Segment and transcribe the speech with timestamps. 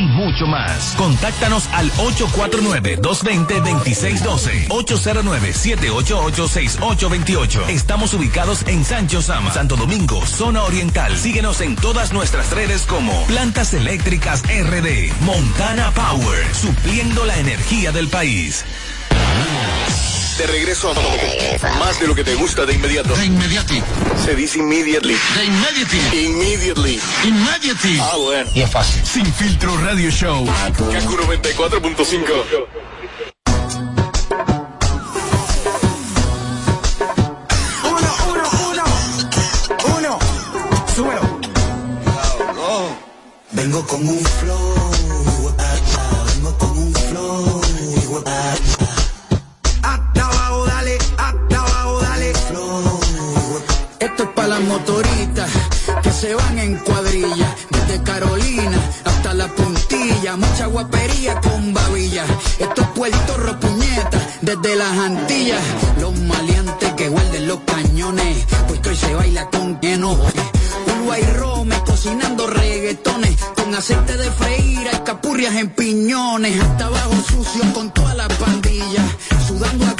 [0.00, 0.94] y mucho más.
[0.96, 4.68] Contáctanos al 849-220-2612.
[4.68, 7.68] 809-788-6828.
[7.68, 11.14] Estamos ubicados en Sancho Sama, Santo Domingo, zona oriental.
[11.16, 18.08] Síguenos en todas nuestras redes como Plantas Eléctricas RD, Montana Power, supliendo la energía del
[18.08, 18.64] país.
[20.38, 20.94] De regreso a
[21.78, 23.14] más de lo que te gusta de inmediato.
[23.14, 23.82] De inmediati.
[24.24, 25.16] Se dice immediately.
[25.36, 25.98] De inmediati.
[26.24, 27.00] Immediately.
[27.24, 27.98] Immediately.
[28.00, 28.50] Ah, bueno.
[28.54, 29.04] Y es fácil.
[29.04, 30.46] Sin filtro radio show.
[30.92, 32.66] Kaku 94.5.
[37.84, 38.84] Uno, uno, uno.
[39.98, 40.18] Uno.
[40.94, 41.40] Súbelo.
[43.52, 45.54] Vengo con un flow.
[46.34, 47.60] Vengo con un flow.
[48.26, 48.79] Hasta
[54.70, 55.50] Motoritas
[56.00, 62.24] que se van en cuadrilla, desde Carolina hasta la puntilla, mucha guapería con babilla.
[62.56, 65.60] Estos puertos ropuñetas desde las Antillas,
[66.00, 70.24] los maleantes que guarden los cañones, pues hoy se baila con enojo.
[70.86, 73.36] Uruguay Rome cocinando reggaetones.
[73.56, 79.04] Con aceite de freír, capurrias en piñones, hasta abajo sucio con toda la pandilla,
[79.48, 79.99] sudando agüita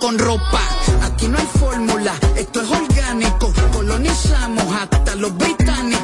[0.00, 0.60] con ropa.
[1.02, 3.52] Aquí no hay fórmula, esto es orgánico.
[3.72, 6.01] Colonizamos hasta los británicos.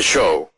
[0.00, 0.50] The show.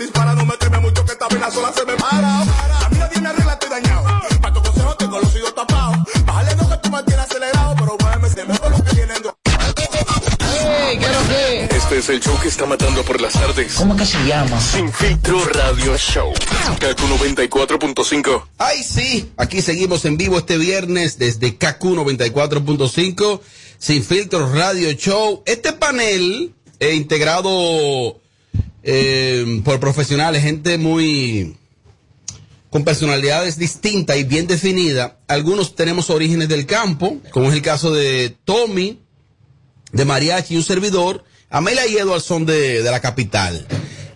[0.00, 2.40] Dispara, no me teme mucho que esta vena sola se me para.
[2.42, 4.04] A mí nadie me arregla, estoy dañado.
[4.40, 5.98] Para tu consejo tengo los oídos tapados.
[6.24, 9.22] Bájale no que tú me tienes acelerado, pero muéveme se me lo que tienen.
[11.70, 13.74] Este es el show que está matando por las tardes.
[13.74, 14.60] ¿Cómo que se llama?
[14.60, 16.32] Sin filtro radio show.
[16.78, 18.44] Kaku 94.5.
[18.58, 23.40] Ay, sí, aquí seguimos en vivo este viernes desde KQ 94.5,
[23.78, 25.42] Sin Filtros Radio Show.
[25.46, 28.20] Este panel, eh, integrado
[28.82, 31.56] eh, por profesionales, gente muy
[32.70, 35.12] con personalidades distintas y bien definidas.
[35.26, 39.00] Algunos tenemos orígenes del campo, como es el caso de Tommy,
[39.92, 43.66] de Mariachi y un servidor, Amelia y Eduardo son de, de la capital.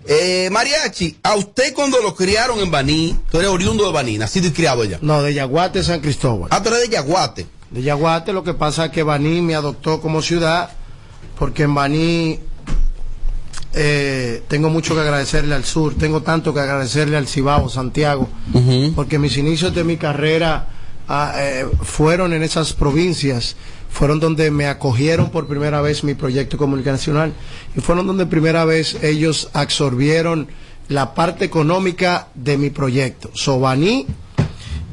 [0.06, 4.46] Eh, Mariachi, a usted cuando lo criaron en Baní, tú eres oriundo de Baní, nacido
[4.49, 4.99] y criado allá.
[5.02, 6.49] No, de Yaguate, San Cristóbal.
[6.52, 7.46] Ah, tú eres de Yaguate.
[7.70, 10.70] De Yaguate, lo que pasa es que Baní me adoptó como ciudad
[11.38, 12.38] porque en Baní
[13.75, 18.29] eh, tengo mucho que agradecerle al sur, tengo tanto que agradecerle al Cibao, Santiago,
[18.94, 20.69] porque mis inicios de mi carrera
[21.09, 23.56] ah, eh, fueron en esas provincias,
[23.91, 27.32] fueron donde me acogieron por primera vez mi proyecto comunicacional
[27.76, 30.49] y fueron donde primera vez ellos absorbieron
[30.88, 34.06] la parte económica de mi proyecto, Sobaní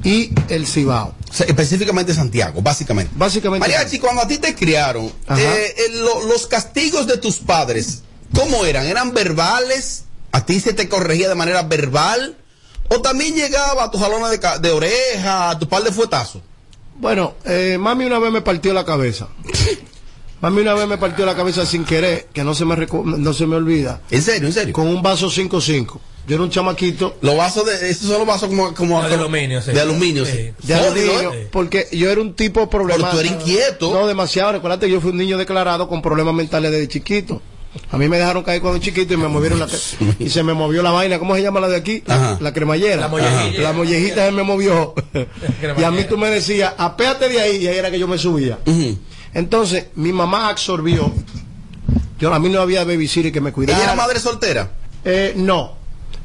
[0.03, 1.13] y el Cibao.
[1.29, 3.11] O sea, específicamente Santiago, básicamente.
[3.15, 3.59] Básicamente.
[3.67, 8.01] Mariachi, cuando a ti te criaron, eh, eh, lo- los castigos de tus padres,
[8.33, 8.85] ¿cómo eran?
[8.85, 10.05] ¿Eran verbales?
[10.31, 12.37] ¿A ti se te corregía de manera verbal?
[12.89, 16.41] ¿O también llegaba a tus jalones de, oreja, a tu par de fuetazos?
[16.97, 19.29] Bueno, eh, mami una vez me partió la cabeza.
[20.41, 23.45] Mami una vez me partió la cabeza sin querer, que no se me, no se
[23.45, 24.73] me olvida, ¿En serio, en serio?
[24.73, 25.99] con un vaso 5-5.
[26.27, 29.61] Yo era un chamaquito Los vasos de, esos son los vasos como, como De aluminio,
[29.61, 29.71] sí.
[29.71, 30.31] De aluminio, sí.
[30.31, 30.67] Sí.
[30.67, 33.09] de Sólido, aluminio, porque yo era un tipo problemático.
[33.09, 33.93] Pero tú eres inquieto.
[33.93, 34.51] No, demasiado.
[34.51, 37.41] Recuerda que yo fui un niño declarado con problemas mentales desde chiquito.
[37.89, 39.67] A mí me dejaron caer cuando chiquito y me movieron la
[40.19, 41.19] y se me movió la vaina.
[41.19, 42.03] ¿Cómo se llama la de aquí?
[42.39, 43.01] La cremallera.
[43.01, 43.51] La mollejilla.
[43.53, 43.61] Ajá.
[43.61, 44.93] La mollejita se me movió.
[45.77, 48.17] y a mí tú me decías, apéate de ahí y ahí era que yo me
[48.17, 48.59] subía.
[49.33, 51.11] Entonces, mi mamá absorbió.
[52.19, 53.77] Yo a mí no había babysitter que me cuidara.
[53.77, 54.71] ¿Ella era madre soltera?
[55.03, 55.80] Eh, no.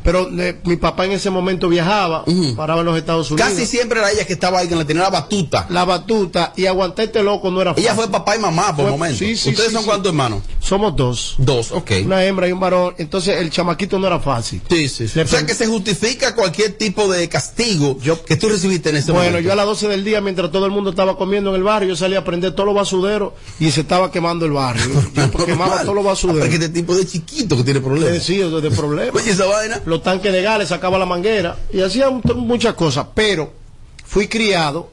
[0.06, 2.24] Pero eh, mi papá en ese momento viajaba,
[2.56, 3.50] paraba en los Estados Unidos.
[3.50, 5.66] Casi siempre era ella que estaba ahí, que le tenía la batuta.
[5.68, 7.84] La batuta y aguantar este loco no era fácil.
[7.84, 9.18] Ella fue papá y mamá por Fue- momento.
[9.18, 10.42] sí, sí, ¿Ustedes sí, son cuántos hermanos?
[10.60, 11.34] Somos dos.
[11.38, 11.90] Dos, ok.
[12.04, 12.94] Una hembra y un varón.
[12.98, 14.62] Entonces el chamaquito no era fácil.
[14.70, 15.18] Sí, sí, sí.
[15.20, 19.10] O sea que se justifica cualquier tipo de castigo Yo- que tú recibiste en ese
[19.12, 19.46] Bueno, momento.
[19.46, 21.88] yo a las 12 del día, mientras todo el mundo estaba comiendo en el barrio,
[21.90, 24.84] yo salía a prender todos los basuderos y se estaba quemando el barrio.
[25.16, 26.48] Yo quemaba todos los Ah, basuderos.
[26.48, 28.22] que este tipo de chiquito que tiene Eh, problemas.
[28.22, 29.14] sí, de, de problemas.
[29.20, 29.80] Oye, esa vaina.
[29.86, 33.06] Los tanques de gas, le sacaba la manguera y hacía muchas cosas.
[33.14, 33.52] Pero
[34.04, 34.90] fui criado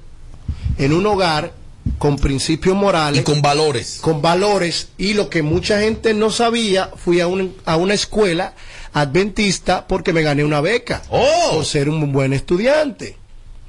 [0.78, 1.54] en un hogar
[1.98, 3.22] con principios morales.
[3.22, 4.00] Y con valores.
[4.02, 8.54] con valores y lo que mucha gente no sabía, fui a, un- a una escuela
[8.94, 11.52] adventista porque me gané una beca Oh.
[11.56, 13.18] por ser un buen estudiante.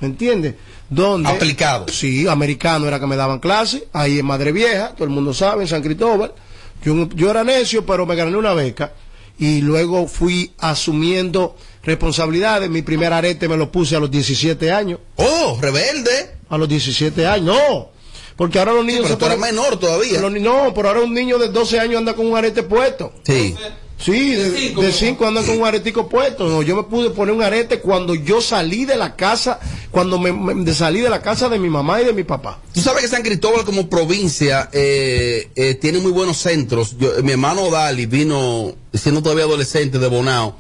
[0.01, 0.55] ¿Me entiendes?
[0.91, 1.87] Donde, Aplicado.
[1.89, 5.63] Sí, americano era que me daban clase, ahí en Madre Vieja, todo el mundo sabe,
[5.63, 6.33] en San Cristóbal.
[6.85, 8.93] Yo, yo era necio, pero me gané una beca
[9.39, 12.71] y luego fui asumiendo responsabilidades.
[12.71, 15.01] Mi primer arete me lo puse a los 17 años.
[15.17, 16.37] Oh, rebelde.
[16.49, 17.89] A los 17 años, no.
[18.37, 20.21] Porque ahora los Sí, niños pero se tú eres ponen- menor todavía.
[20.21, 23.13] los no, pero ahora un niño de 12 años anda con un arete puesto.
[23.25, 23.55] Sí.
[23.97, 26.49] Sí, de 5 andan con un aretico puesto.
[26.49, 29.61] No, yo me pude poner un arete cuando yo salí de la casa,
[29.91, 32.61] cuando me, me- de salí de la casa de mi mamá y de mi papá.
[32.75, 36.97] Tú sabes que San Cristóbal como provincia eh, eh, tiene muy buenos centros.
[36.99, 40.57] Yo- mi hermano Dali vino siendo todavía adolescente de Bonao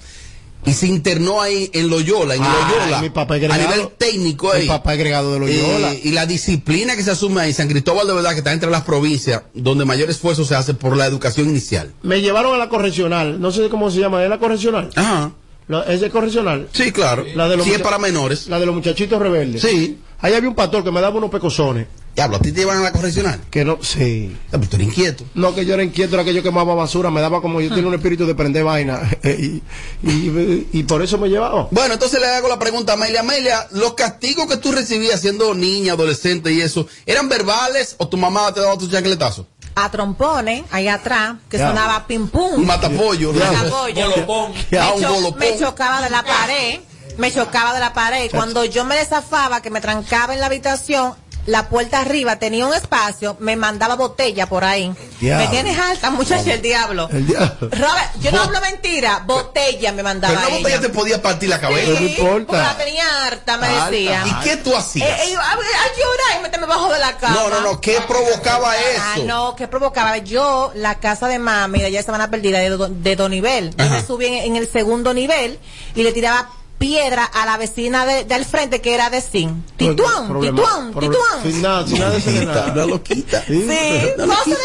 [0.66, 3.00] y se internó ahí en Loyola, en Ay, Loyola.
[3.02, 3.74] mi papá es a agregado.
[3.76, 4.66] nivel técnico Mi ahí.
[4.68, 5.92] papá es agregado de Loyola.
[5.92, 8.70] Eh, y la disciplina que se asume ahí, San Cristóbal de verdad que está entre
[8.70, 11.92] las provincias donde mayor esfuerzo se hace por la educación inicial.
[12.02, 14.90] Me llevaron a la correccional, no sé cómo se llama, ¿es la correccional?
[14.96, 15.32] Ajá.
[15.68, 16.68] La- ¿Es de correccional?
[16.72, 17.24] Sí, claro.
[17.34, 18.48] La de los sí, es para menores.
[18.48, 19.62] La de los muchachitos rebeldes.
[19.62, 19.98] Sí.
[20.20, 21.86] Ahí había un pastor que me daba unos pecosones.
[22.14, 23.40] Diablo, a ti te llevan a la correccional.
[23.50, 24.36] Que no, sí.
[24.46, 25.24] Ah, pero tú eres inquieto.
[25.34, 27.86] No, que yo era inquieto, era que yo quemaba basura, me daba como yo tenía
[27.88, 29.00] un espíritu de prender vaina.
[29.24, 29.62] y,
[30.02, 31.68] y- y por eso me llevaba.
[31.70, 33.20] Bueno, entonces le hago la pregunta a Amelia.
[33.20, 38.16] Amelia, ¿los castigos que tú recibías siendo niña, adolescente y eso, eran verbales o tu
[38.16, 39.46] mamá te daba tu chancletazo?
[39.74, 41.68] A trompones, ahí atrás, que Ya.
[41.68, 42.54] sonaba pim pum.
[42.60, 43.32] Un matapollo.
[43.32, 44.10] Matapollo.
[44.10, 44.52] Golopón.
[44.70, 45.38] Me, un cho- golopón.
[45.40, 46.78] me chocaba de la pared,
[47.18, 48.30] me chocaba de la pared.
[48.30, 51.14] Cuando yo me desafaba, que me trancaba en la habitación,
[51.46, 54.92] la puerta arriba tenía un espacio, me mandaba botella por ahí.
[55.20, 55.44] Diablo.
[55.44, 57.08] Me tienes alta, muchacha, el diablo.
[57.12, 57.68] El diablo.
[57.70, 60.80] Robert, yo no hablo mentira, botella me Pero mandaba una botella ella.
[60.80, 61.90] te podía partir la cabeza.
[62.00, 62.46] no importa.
[62.46, 63.90] porque la tenía harta, me Harta.
[63.90, 64.24] decía.
[64.26, 65.08] ¿Y qué tú hacías?
[65.08, 67.34] Eh, eh, iba a, a llorar y meterme bajo de la cama.
[67.34, 67.80] no, no, no.
[67.80, 69.24] ¿Qué provocaba Ah, eso?
[69.24, 70.16] no, ¿qué provocaba?
[70.18, 73.74] Yo, la casa de mami, de allá de Sabana Perdida, de, do- de dos nivel.
[73.76, 75.58] Yo me subí en, en el segundo nivel
[75.94, 76.48] y le tiraba
[76.86, 79.64] piedra a la vecina de- del frente que era de Sin.
[79.78, 81.42] Tituán, tituán, tituán.
[81.42, 83.42] Sin nada, sin nada de una loquita.
[83.46, 83.66] Sí,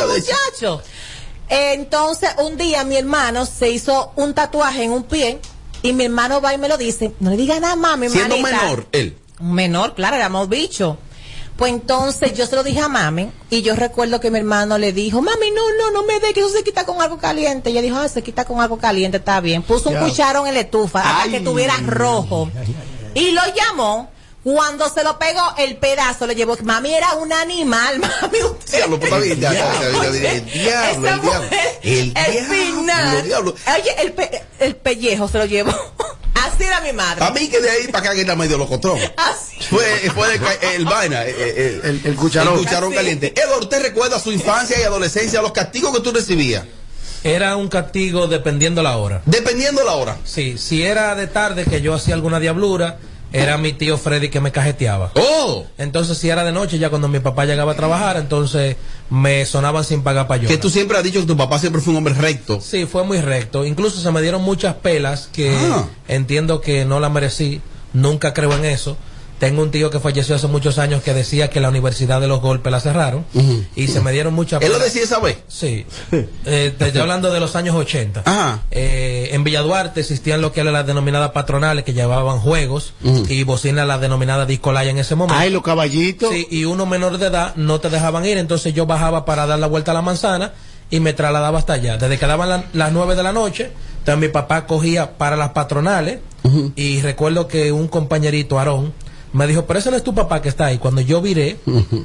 [0.07, 0.81] muchacho.
[1.47, 5.39] Entonces, un día mi hermano se hizo un tatuaje en un pie
[5.81, 7.13] y mi hermano va y me lo dice.
[7.21, 8.61] No le diga nada, mami, Siendo manita.
[8.63, 9.17] menor, él.
[9.39, 10.97] Un menor, claro, éramos bichos.
[11.59, 14.93] Pues entonces yo se lo dije a mami y yo recuerdo que mi hermano le
[14.93, 17.69] dijo, mami, no, no, no me dé que eso se quita con algo caliente.
[17.69, 19.61] Y ella dijo, ah, se quita con algo caliente, está bien.
[19.61, 21.31] Puso un cucharón en la estufa hasta Ay.
[21.31, 22.49] que tuviera rojo.
[23.13, 24.09] Y lo llamó.
[24.41, 26.55] Cuando se lo pegó, el pedazo le llevó.
[26.63, 28.41] Mami era un animal, mami.
[28.41, 31.31] usted- Diablo, pues, ya, ya, el diablo, el diablo.
[31.83, 33.23] El el diablo, final.
[33.25, 33.55] diablo.
[33.67, 35.73] Oye, el, pe- el pellejo se lo llevó.
[36.45, 37.23] Así era mi madre.
[37.25, 38.99] A mí que de ahí para acá que era medio locotrón.
[39.17, 39.57] Así.
[39.69, 40.27] Fue, fue
[40.75, 42.53] el, vaina, eh, eh, El- el cucharón.
[42.53, 43.33] el cucharón caliente.
[43.35, 46.63] Edward, ¿usted recuerda su infancia y adolescencia, los castigos que tú recibías?
[47.23, 49.21] Era un castigo dependiendo la hora.
[49.25, 50.17] Dependiendo la hora.
[50.23, 52.97] Sí, si era de tarde que yo hacía alguna diablura,
[53.31, 55.11] era mi tío Freddy que me cajeteaba.
[55.15, 58.75] Oh, Entonces, si era de noche, ya cuando mi papá llegaba a trabajar, entonces
[59.09, 60.47] me sonaban sin pagar payola.
[60.49, 62.59] que tú siempre has dicho que tu papá siempre fue un hombre recto.
[62.61, 63.65] Sí, fue muy recto.
[63.65, 65.85] Incluso se me dieron muchas pelas que Ah.
[66.07, 67.61] entiendo que no la merecí.
[67.93, 68.97] Nunca creo en eso.
[69.39, 72.41] Tengo un tío que falleció hace muchos años que decía que la Universidad de los
[72.41, 73.25] Golpes la cerraron
[73.75, 75.37] y se me dieron muchas Él lo decía esa vez.
[75.47, 75.85] Sí.
[76.45, 78.23] Eh, te estoy hablando de los años 80.
[78.25, 78.63] Ajá.
[78.71, 83.25] Eh, en Villa Duarte existían lo que eran las denominadas patronales que llevaban juegos Ujú.
[83.29, 85.39] y bocinas las denominadas discolaya en ese momento.
[85.39, 86.31] Ay, los caballitos.
[86.31, 89.59] Sí, y uno menor de edad no te dejaban ir, entonces yo bajaba para dar
[89.59, 90.53] la vuelta a la manzana
[90.89, 91.97] y me trasladaba hasta allá.
[91.97, 95.49] Desde que daban la- las nueve de la noche, entonces mi papá cogía para las
[95.49, 96.19] patronales
[96.75, 98.91] y recuerdo que un compañerito, Aarón,
[99.33, 100.77] me dijo, pero ese no es tu papá que está ahí.
[100.77, 101.57] Cuando yo viré,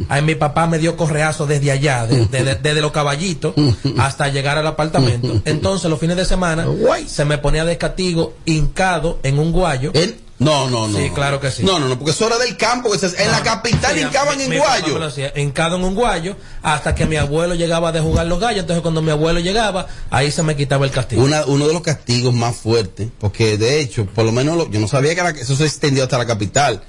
[0.09, 3.55] ahí mi papá me dio correazo desde allá, de- de- de- desde los caballitos
[3.99, 5.41] hasta llegar al apartamento.
[5.45, 6.67] Entonces los fines de semana
[7.09, 9.91] se me ponía de castigo hincado en un guayo.
[10.41, 10.99] No, no, no.
[10.99, 11.63] Sí, claro que sí.
[11.63, 12.91] No, no, no, porque eso era del campo.
[12.91, 14.99] que se- en la capital hincaban en guayo.
[15.37, 18.63] hincado en un guayo, hasta que mi abuelo llegaba de jugar los gallos.
[18.63, 21.23] Entonces, cuando mi abuelo llegaba, ahí se me quitaba el castigo.
[21.23, 24.81] Una- uno de los castigos más fuertes, porque de hecho, por lo menos lo- yo
[24.81, 26.83] no sabía que era- eso se extendió hasta la capital.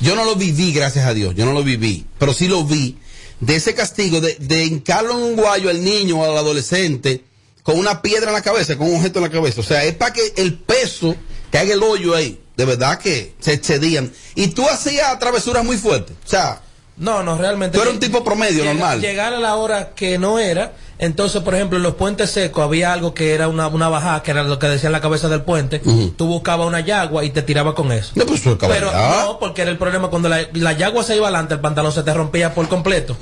[0.00, 2.98] Yo no lo viví, gracias a Dios, yo no lo viví, pero sí lo vi,
[3.40, 7.24] de ese castigo, de, de hincarlo en un guayo al niño o al adolescente
[7.62, 9.60] con una piedra en la cabeza, con un objeto en la cabeza.
[9.60, 11.14] O sea, es para que el peso
[11.50, 14.12] que haga el hoyo ahí, de verdad que se excedían.
[14.34, 16.16] Y tú hacías travesuras muy fuertes.
[16.24, 16.62] O sea,
[16.96, 17.76] No, no, realmente.
[17.76, 19.00] Tú eres un tipo promedio, normal.
[19.00, 20.72] Llegar a la hora que no era.
[20.98, 24.30] Entonces, por ejemplo, en los puentes secos había algo que era una, una bajada, que
[24.30, 25.80] era lo que decía en la cabeza del puente.
[26.16, 28.12] Tú buscabas una yagua y te tirabas con eso.
[28.14, 31.54] no, pues Pero no, porque era el problema cuando la, la yagua se iba adelante,
[31.54, 33.16] el pantalón se te rompía por completo.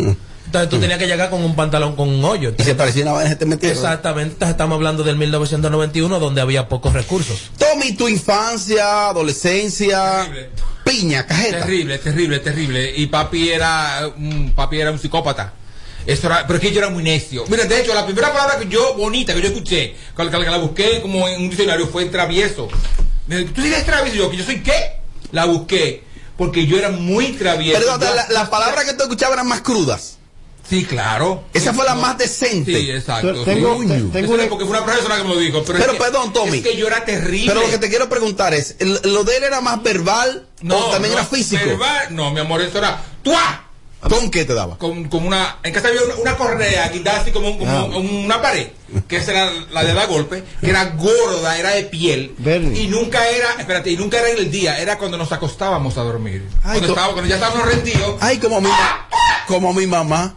[0.50, 2.52] Entonces tú tenías que llegar con un pantalón con un hoyo.
[2.58, 3.78] Y se parecía una vaina que te metieron.
[3.78, 7.50] Exactamente, entonces estamos hablando del 1991 donde había pocos recursos.
[7.56, 10.50] Tommy, tu infancia, adolescencia, Terrible.
[10.84, 11.60] piña, cajeta.
[11.60, 12.92] Terrible, terrible, terrible.
[12.96, 15.52] Y papi era un, papi era un psicópata.
[16.04, 17.44] Eso era, pero es que yo era muy necio.
[17.48, 20.38] Mira, de hecho, la primera palabra que yo, bonita, que yo escuché, que, la- que
[20.50, 22.66] la busqué como en un diccionario, fue travieso.
[23.28, 24.16] Me dijo, ¿Tú sigues travieso?
[24.16, 24.96] Yo, ¿que yo soy qué?
[25.30, 26.02] La busqué,
[26.36, 27.78] porque yo era muy travieso.
[27.78, 30.16] Perdón, Yo- la, la palabra que tú escuchabas eran más crudas.
[30.68, 31.44] Sí, claro.
[31.52, 32.02] Esa Sí, fue la no.
[32.02, 32.74] más decente.
[32.74, 33.44] Sí, exacto.
[33.44, 33.88] Tengo- sí.
[34.12, 35.62] tengo era una- porque fue una profesora que me lo dijo.
[35.64, 36.58] Pero, Pero es que- perdón, Tommy.
[36.58, 37.48] Es que yo era terrible.
[37.52, 40.90] Pero lo que te quiero preguntar es, ¿el- ¿lo de él era más verbal o
[40.90, 41.64] también no, era físico?
[41.66, 43.64] verbal, no, mi amor, eso era ¡Tua!
[44.00, 44.78] ¿Con qué te daba?
[44.78, 45.58] Con, como una.
[45.62, 47.84] En casa había una, una correa quitada así como, como Ah.
[47.84, 48.68] una pared,
[49.06, 52.34] que esa era la de dar golpe, que era gorda, era de piel.
[52.38, 52.80] Bernie.
[52.84, 56.02] Y nunca era, espérate, y nunca era en el día, era cuando nos acostábamos a
[56.02, 56.48] dormir.
[56.62, 58.16] Ay, cuando, estábamos, cuando ya estábamos rendidos.
[58.20, 59.08] Ay, como mi, ma-
[59.46, 60.36] como mi mamá.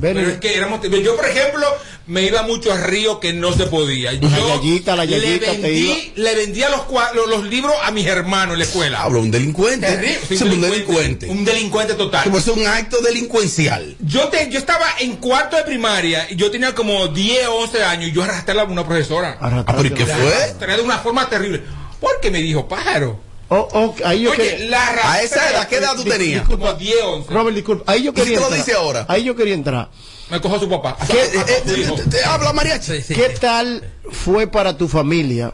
[0.00, 0.80] Pero es que éramos.
[0.82, 1.66] Yo, por ejemplo,
[2.06, 4.12] me iba mucho a río que no se podía.
[4.12, 6.82] Yo La yayita, la le yayita te vendí, le vendía los,
[7.14, 9.02] los, los libros a mis hermanos en la escuela.
[9.02, 10.18] Hablo, un delincuente.
[10.28, 11.26] Sí, un delincuente.
[11.26, 12.24] Un delincuente total.
[12.24, 13.96] Como es un acto delincuencial.
[14.00, 17.84] Yo, te, yo estaba en cuarto de primaria y yo tenía como 10 o 11
[17.84, 19.38] años y yo arrastré a una profesora.
[19.40, 19.70] Arrastrate.
[19.72, 20.34] Ah, pero ¿y qué fue?
[20.34, 21.62] arrastré de una forma terrible.
[22.00, 23.20] Porque me dijo, pájaro.
[23.48, 25.12] Oh, oh, ahí yo Oye, quería- la.
[25.12, 26.40] A esa edad, ¿qué edad tú tenías?
[26.40, 26.66] disculpa.
[26.68, 27.30] Como 10, 11.
[27.32, 27.92] Robert, disculpa.
[27.92, 28.64] Ahí yo ¿Y quería tú lo entrar.
[28.64, 29.06] dices ahora?
[29.08, 29.90] Ahí yo quería entrar.
[30.30, 30.96] Me cojo a su papá.
[31.06, 32.96] ¿Qué- Eh, eh, eh, te- te habla mariachi.
[32.96, 33.14] Sí, sí.
[33.14, 35.52] ¿Qué tal fue para tu familia?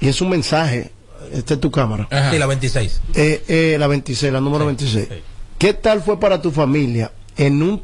[0.00, 0.92] Y es un mensaje.
[1.32, 2.06] Esta es tu cámara.
[2.10, 2.30] Ajá.
[2.30, 3.00] Sí, la 26.
[3.14, 5.08] Eh, eh, la 26, la número 26.
[5.58, 7.82] ¿Qué tal fue para tu familia en un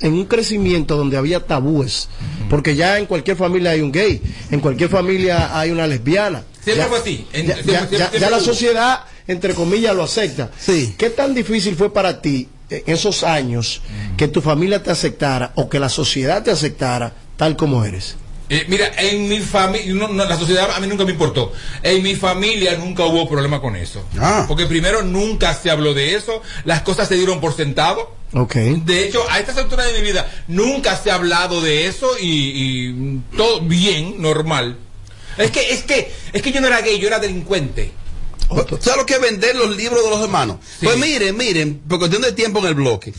[0.00, 2.08] en un crecimiento donde había tabúes?
[2.48, 6.44] Porque ya en cualquier familia hay un gay, en cualquier familia hay una lesbiana.
[6.74, 7.26] Siempre Ya- fue así.
[7.32, 10.50] En- ya, siempre- ya- siempre- ya- siempre ya la sociedad, entre comillas, lo acepta.
[10.58, 10.94] Sí.
[10.98, 13.80] ¿Qué tan difícil fue para ti en esos años
[14.16, 18.16] que tu familia te aceptara o que la sociedad te aceptara tal como eres?
[18.50, 21.52] Eh, mira, en mi familia, no, no, la sociedad a mí nunca me importó.
[21.82, 24.02] En mi familia nunca hubo problema con eso.
[24.18, 24.46] Ah.
[24.48, 28.16] Porque primero nunca se habló de eso, las cosas se dieron por sentado.
[28.32, 28.54] Ok.
[28.54, 32.26] De hecho, a estas alturas de mi vida nunca se ha hablado de eso y,
[32.88, 34.78] y todo bien, normal.
[35.38, 37.92] Es que, es que, es que yo no era gay, yo era delincuente.
[38.80, 40.56] ¿Sabes lo que es vender los libros de los hermanos?
[40.80, 40.86] Sí.
[40.86, 43.12] Pues miren, miren, por cuestión de tiempo en el bloque.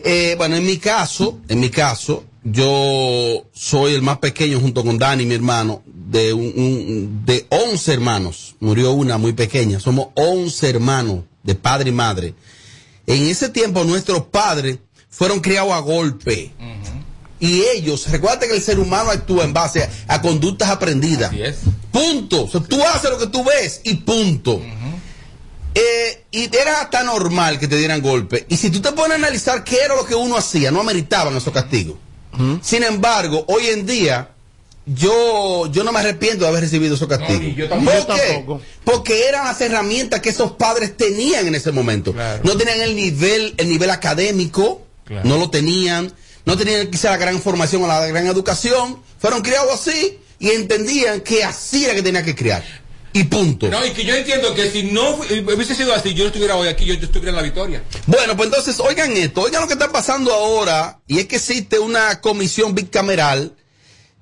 [0.00, 4.98] Eh, bueno, en mi caso, en mi caso, yo soy el más pequeño junto con
[4.98, 8.54] Dani, mi hermano, de un, un- de 11 hermanos.
[8.60, 9.80] Murió una muy pequeña.
[9.80, 12.34] Somos 11 hermanos de padre y madre.
[13.06, 14.78] En ese tiempo nuestros padres
[15.08, 16.50] fueron criados a golpe.
[17.44, 21.32] Y ellos, recuerda que el ser humano actúa en base a, a conductas aprendidas.
[21.90, 22.44] Punto.
[22.44, 24.60] O sea, tú haces lo que tú ves y punto.
[25.74, 28.46] eh, y era hasta normal que te dieran golpe.
[28.48, 31.36] Y si tú te pones a analizar qué era lo que uno hacía, no ameritaban
[31.36, 31.96] esos castigos.
[32.62, 34.30] Sin embargo, hoy en día,
[34.86, 37.54] yo, yo no me arrepiento de haber recibido esos castigos.
[37.56, 38.06] yo tampoco.
[38.06, 38.22] ¿Por qué?
[38.32, 38.60] tampoco.
[38.84, 42.12] Porque eran las herramientas que esos padres tenían en ese momento.
[42.42, 45.28] No tenían el nivel, el nivel académico, Claro.
[45.28, 46.10] no lo tenían,
[46.44, 51.20] no tenían quizá la gran formación o la gran educación, fueron criados así y entendían
[51.20, 52.62] que así era que tenía que criar.
[53.16, 53.68] Y punto.
[53.68, 56.56] No, y que yo entiendo que si no fu- hubiese sido así, yo no estuviera
[56.56, 57.84] hoy aquí, yo, yo estuviera en la victoria.
[58.06, 61.78] Bueno, pues entonces, oigan esto, oigan lo que está pasando ahora, y es que existe
[61.78, 63.54] una comisión bicameral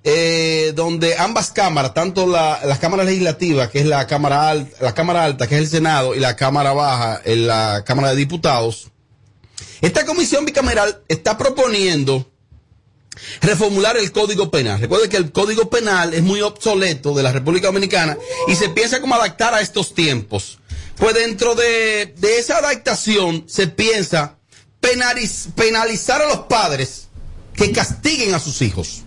[0.05, 4.93] eh, donde ambas cámaras, tanto la, la Cámara Legislativa, que es la Cámara, Alta, la
[4.95, 8.91] Cámara Alta, que es el Senado, y la Cámara Baja, en la Cámara de Diputados,
[9.83, 12.27] esta comisión bicameral está proponiendo
[13.43, 14.81] reformular el Código Penal.
[14.81, 18.17] Recuerden que el Código Penal es muy obsoleto de la República Dominicana
[18.49, 20.59] y se piensa como adaptar a estos tiempos.
[20.97, 24.39] Pues dentro de, de esa adaptación se piensa
[24.81, 27.09] penaliz- penalizar a los padres
[27.55, 29.03] que castiguen a sus hijos.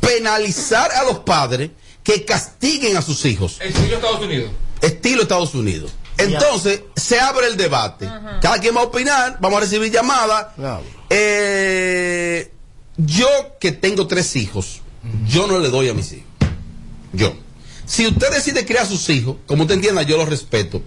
[0.00, 1.70] Penalizar a los padres
[2.02, 4.50] que castiguen a sus hijos Estilo Estados Unidos.
[4.80, 5.92] estilo Estados Unidos.
[6.20, 8.08] Entonces, se abre el debate.
[8.40, 10.48] Cada quien va a opinar, vamos a recibir llamadas.
[11.08, 12.52] Eh,
[12.96, 13.28] yo
[13.60, 14.82] que tengo tres hijos,
[15.26, 16.26] yo no le doy a mis hijos.
[17.12, 17.32] Yo.
[17.86, 20.82] Si usted decide criar a sus hijos, como usted entienda, yo lo respeto.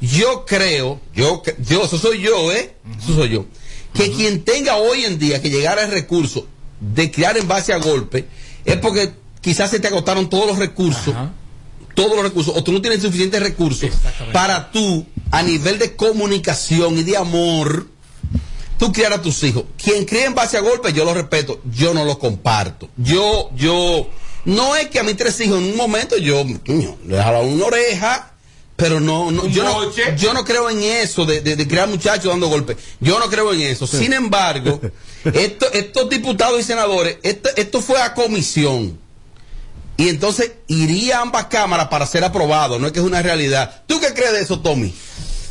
[0.00, 2.74] Yo creo, yo, yo, eso soy yo, ¿eh?
[3.00, 3.46] Eso soy yo.
[3.94, 6.46] Que quien tenga hoy en día que llegar al recurso
[6.80, 8.26] de criar en base a golpe,
[8.64, 11.14] es porque quizás se te agotaron todos los recursos
[11.98, 13.90] todos los recursos o tú no tienes suficientes recursos
[14.32, 17.88] para tú, a nivel de comunicación y de amor,
[18.78, 19.64] tú criar a tus hijos.
[19.82, 22.88] Quien cría en base a golpes, yo lo respeto, yo no lo comparto.
[22.96, 24.08] Yo, yo,
[24.44, 27.64] no es que a mis tres hijos en un momento yo, coño, le dejaba una
[27.66, 28.32] oreja,
[28.76, 32.26] pero no, no, yo, no yo no creo en eso de, de, de criar muchachos
[32.26, 32.76] dando golpes.
[33.00, 33.88] Yo no creo en eso.
[33.88, 34.80] Sin embargo,
[35.24, 39.07] esto, estos diputados y senadores, esto, esto fue a comisión.
[39.98, 43.82] Y entonces iría a ambas cámaras para ser aprobado, no es que es una realidad.
[43.88, 44.94] ¿Tú qué crees de eso, Tommy?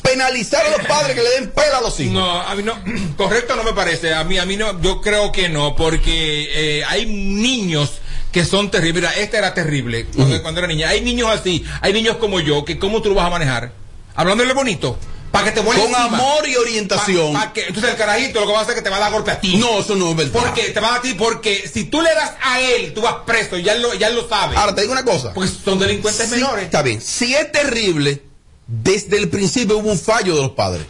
[0.01, 2.13] Penalizar a los padres que le den pela a los hijos.
[2.13, 2.73] No, a mí no,
[3.17, 4.13] correcto no me parece.
[4.13, 6.47] A mí, a mí no, yo creo que no, porque
[6.79, 7.99] eh, hay niños
[8.31, 9.01] que son terribles.
[9.01, 10.87] Mira, esta era terrible cuando, cuando era niña.
[10.87, 13.73] Hay niños así, hay niños como yo, que cómo tú lo vas a manejar.
[14.15, 14.97] Hablándole bonito,
[15.39, 17.33] para que te vuelva Con amor y orientación.
[17.33, 18.97] Pa- pa que, entonces el carajito lo que va a hacer es que te va
[18.97, 19.55] a dar golpe a ti.
[19.57, 20.31] No, eso no es verdad.
[20.41, 23.01] Porque te va a dar a ti, porque si tú le das a él, tú
[23.01, 24.55] vas preso, ya él lo, ya él lo sabe.
[24.57, 25.33] Ahora te digo una cosa.
[25.33, 26.65] Porque son delincuentes Sí, menores.
[26.65, 27.01] Está bien.
[27.01, 28.21] Si es terrible,
[28.67, 30.85] desde el principio hubo un fallo de los padres.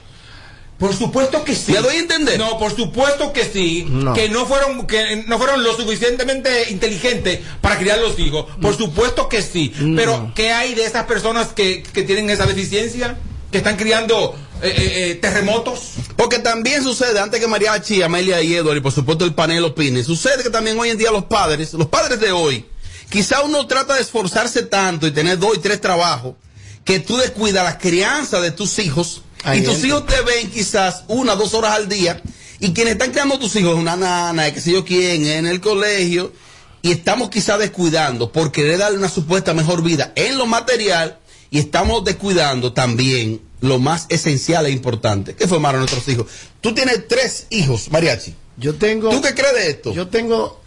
[0.80, 1.72] Por supuesto que sí.
[1.72, 2.38] ¿Me doy a entender?
[2.38, 3.88] No, por supuesto que sí.
[3.90, 4.14] No.
[4.14, 8.46] Que no fueron, que no fueron lo suficientemente inteligentes para criar los hijos.
[8.62, 9.74] Por supuesto que sí.
[9.96, 13.18] Pero ¿qué hay de esas personas que, que tienen esa deficiencia?
[13.52, 15.94] Que están criando eh, eh, eh, terremotos.
[16.16, 20.04] Porque también sucede, antes que Mariachi, Amelia y Edward, y por supuesto el panel opine,
[20.04, 22.66] sucede que también hoy en día los padres, los padres de hoy,
[23.10, 26.36] quizá uno trata de esforzarse tanto y tener dos y tres trabajos,
[26.84, 29.22] que tú descuidas la crianza de tus hijos,
[29.54, 29.88] y tus gente.
[29.88, 32.22] hijos te ven quizás una, dos horas al día,
[32.60, 35.62] y quienes están criando a tus hijos, una nana, qué sé yo quién, en el
[35.62, 36.34] colegio,
[36.82, 41.60] y estamos quizá descuidando por querer darle una supuesta mejor vida en lo material, y
[41.60, 46.28] estamos descuidando también lo más esencial e importante, que formaron nuestros hijos.
[46.62, 48.36] Tú tienes tres hijos, Mariachi.
[48.58, 49.10] Yo tengo.
[49.10, 49.94] ¿Tú qué crees de esto?
[49.94, 50.62] Yo tengo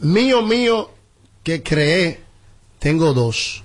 [0.00, 0.90] mío, mío,
[1.42, 2.20] que creé,
[2.78, 3.62] tengo dos.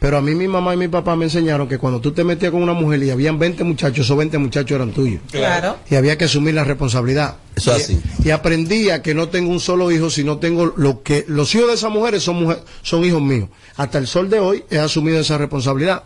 [0.00, 2.52] Pero a mí mi mamá y mi papá me enseñaron que cuando tú te metías
[2.52, 5.20] con una mujer y habían 20 muchachos, esos 20 muchachos eran tuyos.
[5.32, 5.76] Claro.
[5.90, 7.36] Y había que asumir la responsabilidad.
[7.56, 8.02] Eso es Y- así.
[8.24, 11.66] Y aprendí a que no tengo un solo hijo, sino tengo lo que los hijos
[11.68, 13.48] de esas mujeres son mujer- son hijos míos.
[13.76, 16.04] Hasta el sol de hoy he asumido esa responsabilidad.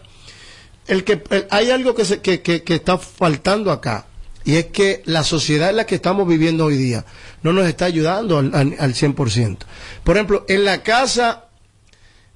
[0.86, 4.06] El que el- hay algo que, se- que, que- que está faltando acá
[4.44, 7.04] y es que la sociedad en la que estamos viviendo hoy día
[7.42, 9.58] no nos está ayudando al, al, al 100%.
[10.02, 11.44] Por ejemplo, en la casa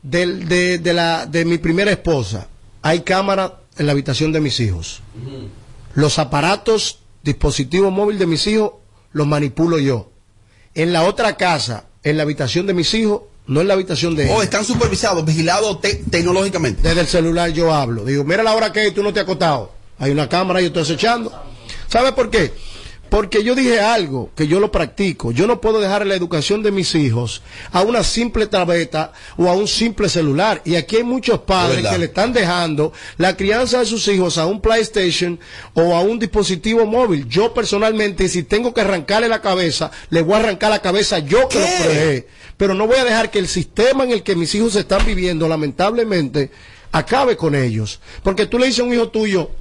[0.03, 2.49] del- de, de la, de mi primera esposa
[2.83, 5.01] hay cámara en la habitación de mis hijos.
[5.95, 8.73] Los aparatos, dispositivos móviles de mis hijos,
[9.13, 10.11] los manipulo yo.
[10.75, 14.25] En la otra casa, en la habitación de mis hijos, no en la habitación de
[14.25, 14.45] O ellos.
[14.45, 16.83] están supervisados, vigilados te- tecnológicamente.
[16.83, 18.05] Desde el celular yo hablo.
[18.05, 19.73] Digo, mira la hora que es, tú no te has acostado.
[19.99, 21.33] Hay una cámara yo estoy acechando.
[21.89, 22.53] ¿Sabe por qué?
[23.17, 25.33] Porque yo dije algo que yo lo practico.
[25.33, 27.41] Yo no puedo dejar la educación de mis hijos
[27.73, 30.61] a una simple tableta o a un simple celular.
[30.67, 31.93] Y aquí hay muchos padres verdad.
[31.93, 35.41] que le están dejando la crianza de sus hijos a un PlayStation
[35.73, 37.27] o a un dispositivo móvil.
[37.27, 41.49] Yo personalmente, si tengo que arrancarle la cabeza, le voy a arrancar la cabeza yo
[41.49, 41.61] que ¿Qué?
[41.65, 42.29] lo creé.
[42.59, 45.49] Pero no voy a dejar que el sistema en el que mis hijos están viviendo,
[45.49, 46.51] lamentablemente,
[46.93, 47.99] acabe con ellos.
[48.23, 49.53] Porque tú le dices a un hijo tuyo,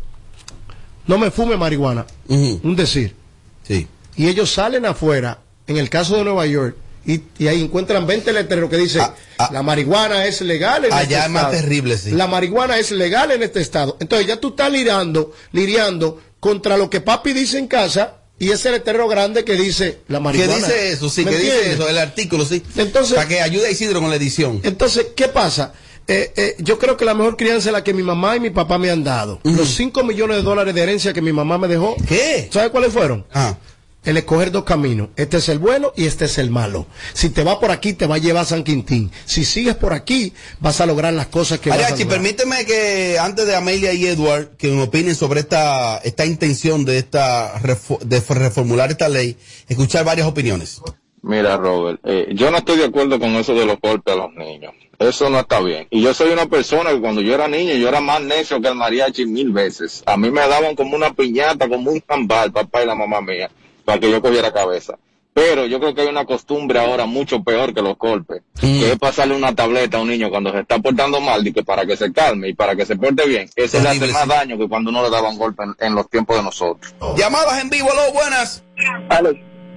[1.08, 3.24] no me fume marihuana, un decir.
[3.67, 3.88] Sí.
[4.15, 6.75] Y ellos salen afuera, en el caso de Nueva York,
[7.06, 9.04] y, y ahí encuentran 20 letreros que dicen,
[9.51, 11.62] la marihuana es legal en Allá este es más estado.
[11.62, 12.12] terrible, sí.
[12.12, 13.95] La marihuana es legal en este estado.
[13.99, 18.71] Entonces ya tú estás lidiando, lidiando contra lo que papi dice en casa y ese
[18.71, 20.56] letrero grande que dice la Que marihuana.
[20.56, 22.63] dice eso, sí, ¿Me que dice eso, el artículo, sí.
[22.75, 24.62] Entonces- Para que ayude a Isidro con la edición.
[24.63, 25.73] Entonces, ¿qué pasa?
[26.08, 28.52] Eh, eh, yo creo que la mejor crianza es la que mi mamá y mi
[28.52, 29.39] papá me han dado.
[29.44, 31.96] Los 5 millones de dólares de herencia que mi mamá me dejó.
[32.08, 32.48] ¿Qué?
[32.52, 33.26] ¿Sabes cuáles fueron?
[33.34, 33.56] Ah.
[34.04, 35.10] El escoger dos caminos.
[35.15, 36.86] Este es el bueno y este es el malo.
[37.13, 39.12] Si te va por aquí, te va a llevar a San Quintín.
[39.26, 42.22] Si sigues por aquí, vas a lograr las cosas que vas a Ariachi, lograr.
[42.22, 47.00] permíteme que antes de Amelia y Edward que me opinen sobre esta, esta intención de
[47.00, 47.60] esta
[48.02, 49.38] de reformular esta ley,
[49.68, 50.82] escuchar varias opiniones.
[51.24, 54.32] Mira, Robert, eh, yo no estoy de acuerdo con eso de los golpes a los
[54.34, 54.72] niños.
[55.00, 55.88] Eso no está bien.
[55.90, 58.68] Y yo soy una persona que cuando yo era niño, yo era más necio que
[58.68, 60.04] el mariachi mil veces.
[60.06, 63.50] A mí me daban como una piñata, como un jambal, papá y la mamá mía,
[63.84, 64.98] para que yo cogiera cabeza.
[65.34, 68.98] Pero yo creo que hay una costumbre ahora mucho peor que los golpes, que es
[68.98, 71.98] pasarle una tableta a un niño cuando se está portando mal, y que para que
[71.98, 73.50] se calme y para que se porte bien.
[73.54, 76.10] Eso le hace más daño que cuando uno le daba un golpe en, en los
[76.10, 76.96] tiempos de nosotros.
[77.18, 78.64] Llamadas en vivo, aló, buenas.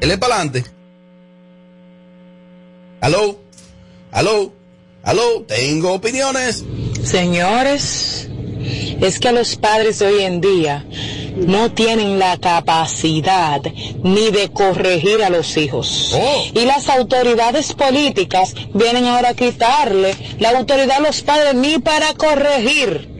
[0.00, 0.64] Él es para adelante.
[3.00, 3.40] Aló,
[4.12, 4.52] aló,
[5.02, 6.64] aló, tengo opiniones.
[7.02, 8.28] Señores,
[9.00, 10.84] es que los padres de hoy en día
[11.36, 13.60] no tienen la capacidad
[14.02, 16.16] ni de corregir a los hijos.
[16.54, 22.14] Y las autoridades políticas vienen ahora a quitarle la autoridad a los padres ni para
[22.14, 23.17] corregir.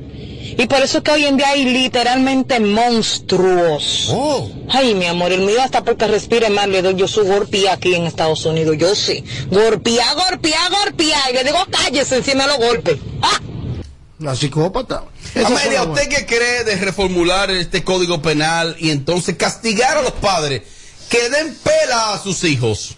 [0.58, 4.12] Y por eso es que hoy en día hay literalmente monstruos.
[4.68, 7.94] Ay, mi amor, el mío hasta porque respire mal le doy yo su golpea aquí
[7.94, 8.76] en Estados Unidos.
[8.76, 9.22] Yo sí.
[9.52, 11.30] Golpea, golpea, golpea.
[11.30, 12.98] Y le digo, cállese encima de los golpes.
[13.22, 13.40] ¡Ah!
[14.18, 15.04] La psicópata.
[15.36, 20.62] Amelia, ¿usted qué cree de reformular este código penal y entonces castigar a los padres
[21.08, 22.96] que den pela a sus hijos?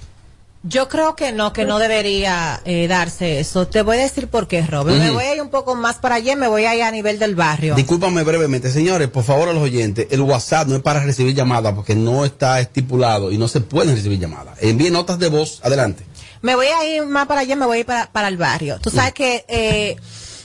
[0.62, 3.66] Yo creo que no, que no debería eh, darse eso.
[3.66, 4.98] Te voy a decir por qué, Robert.
[4.98, 5.14] Me Ujú.
[5.14, 7.34] voy a ir un poco más para allá, me voy a ir a nivel del
[7.34, 7.74] barrio.
[7.74, 11.72] Discúlpame brevemente, señores, por favor a los oyentes, el WhatsApp no es para recibir llamadas
[11.74, 14.58] porque no está estipulado y no se pueden recibir llamadas.
[14.60, 16.04] Envíen notas de voz, adelante.
[16.42, 18.78] Me voy a ir más para allá, me voy a ir para, para el barrio.
[18.80, 19.96] Tú sabes que eh,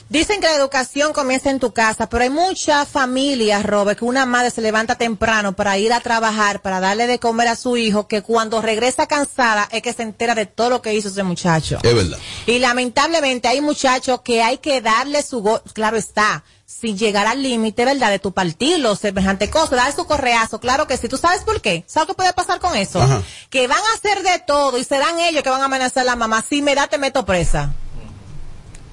[0.08, 4.26] dicen que la educación comienza en tu casa, pero hay muchas familias, Robert, que una
[4.26, 8.06] madre se levanta temprano para ir a trabajar, para darle de comer a su hijo,
[8.06, 11.78] que cuando regresa cansada es que se entera de todo lo que hizo ese muchacho.
[11.82, 12.18] Es verdad.
[12.46, 17.42] Y lamentablemente hay muchachos que hay que darle su go claro está, sin llegar al
[17.42, 18.10] límite, ¿verdad?
[18.10, 21.08] De tu partirlo, semejante cosa, dar su correazo, claro que sí.
[21.08, 21.84] ¿Tú sabes por qué?
[21.86, 23.00] ¿Sabes qué puede pasar con eso?
[23.00, 23.22] Ajá.
[23.50, 26.16] Que van a hacer de todo y serán ellos que van a amenazar a la
[26.16, 26.44] mamá.
[26.46, 27.72] Si me da, te meto presa.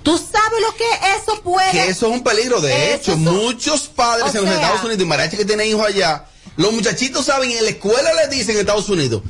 [0.03, 0.85] ¿Tú sabes lo que
[1.17, 1.71] eso puede?
[1.71, 2.59] Que eso es un peligro.
[2.61, 5.85] De Eso hecho, muchos padres O en los Estados Unidos y mariachis que tienen hijos
[5.87, 6.25] allá,
[6.57, 9.23] los muchachitos saben, en la escuela les dicen en Estados Unidos,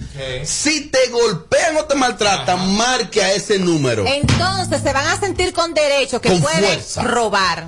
[0.44, 4.04] si te golpean o te maltratan, marque a ese número.
[4.06, 7.04] Entonces se van a sentir con derecho que Con pueden fuerza.
[7.04, 7.68] robar,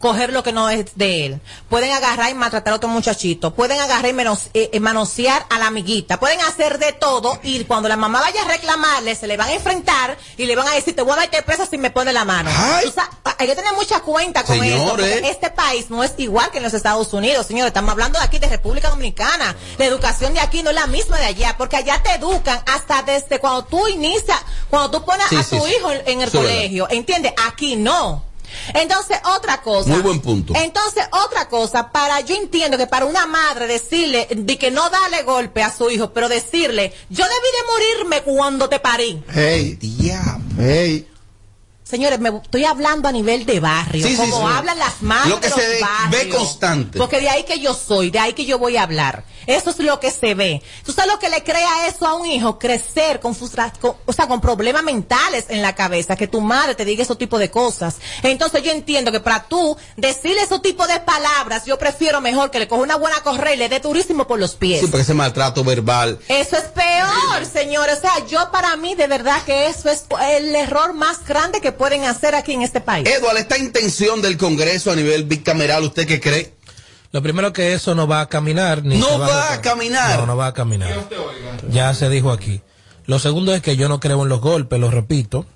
[0.00, 1.40] coger lo que no es de él.
[1.68, 3.54] Pueden agarrar y maltratar a otro muchachito.
[3.54, 6.18] Pueden agarrar y menos- eh, eh, manosear a la amiguita.
[6.18, 9.52] Pueden hacer de todo y cuando la mamá vaya a reclamarle, se le van a
[9.52, 12.24] enfrentar y le van a decir, te voy a meter presa si me pone la
[12.24, 12.50] mano.
[13.38, 14.96] Hay que tener mucha cuenta con eso.
[15.28, 17.68] Este país no es igual que en los Estados Unidos, señores.
[17.68, 19.54] Estamos hablando de aquí, de República Dominicana.
[19.78, 23.02] La educación de aquí no es la misma de allá, porque allá te educan hasta
[23.02, 24.38] desde cuando tú inicias,
[24.70, 25.74] cuando tú pones Sí, a tu sí.
[25.76, 26.88] hijo en, en el colegio.
[26.90, 27.32] ¿Entiendes?
[27.46, 28.29] Aquí no.
[28.74, 29.88] Entonces, otra cosa.
[29.90, 30.52] Muy buen punto.
[30.56, 35.22] Entonces, otra cosa, para, yo entiendo que para una madre decirle, de que no darle
[35.22, 39.22] golpe a su hijo, pero decirle, yo debí de morirme cuando te parí.
[39.32, 39.78] Hey,
[40.58, 41.06] hey.
[41.82, 44.54] Señores, me estoy hablando a nivel de barrio, Sí, como sí.
[44.56, 46.24] hablan las madres Lo que de se los ve- barrios.
[46.24, 46.98] ve constante.
[46.98, 49.24] Porque de ahí que yo soy, de ahí que yo voy a hablar.
[49.46, 50.62] Eso es lo que se ve.
[50.84, 52.58] ¿Tú sabes lo que le crea eso a un hijo?
[52.58, 56.84] Crecer con, con- o sea, con problemas mentales en la cabeza, que tu madre te
[56.84, 57.96] diga ese tipo de cosas.
[58.22, 62.58] Entonces yo entiendo que para tú decirle ese tipo de palabras, yo prefiero mejor que
[62.58, 64.80] le coja una buena correa y le dé durísimo por los pies.
[64.80, 66.18] Sí, porque ese maltrato verbal.
[66.28, 67.98] Eso es peor, señores.
[67.98, 71.72] O sea, yo para mí de verdad que eso es el error más grande que
[71.72, 73.08] pueden hacer aquí en este país.
[73.08, 76.54] Eduardo, esta intención del Congreso a nivel bicameral, ¿usted qué cree?
[77.12, 78.84] Lo primero que eso no va a caminar.
[78.84, 80.20] Ni No va a caminar.
[80.20, 81.08] No, no va a caminar.
[81.70, 82.60] Ya se dijo aquí.
[83.06, 85.46] Lo segundo es que yo no creo en los golpes, lo repito.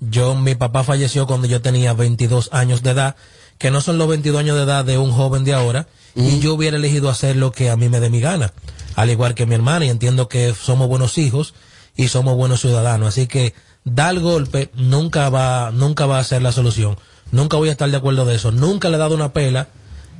[0.00, 3.16] Yo, mi papá falleció cuando yo tenía 22 años de edad,
[3.58, 6.54] que no son los 22 años de edad de un joven de ahora, y yo
[6.54, 8.52] hubiera elegido hacer lo que a mí me dé mi gana,
[8.96, 11.54] al igual que mi hermana, y entiendo que somos buenos hijos
[11.94, 16.52] y somos buenos ciudadanos, así que dar golpe nunca va, nunca va a ser la
[16.52, 16.98] solución.
[17.30, 18.52] Nunca voy a estar de acuerdo de eso.
[18.52, 19.68] Nunca le he dado una pela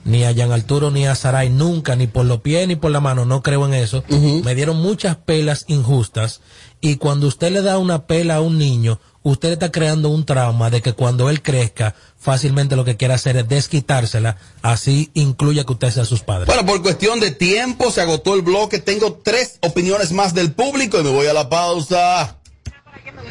[0.07, 3.01] ni a Jean Arturo ni a Saray, nunca, ni por los pies ni por la
[3.01, 4.05] mano, no creo en eso.
[4.09, 6.41] Me dieron muchas pelas injustas
[6.81, 10.25] y cuando usted le da una pela a un niño, usted le está creando un
[10.25, 15.65] trauma de que cuando él crezca, fácilmente lo que quiere hacer es desquitársela, así incluya
[15.65, 16.47] que usted sea sus padres.
[16.47, 18.79] Bueno, por cuestión de tiempo se agotó el bloque.
[18.79, 22.39] Tengo tres opiniones más del público y me voy a la pausa.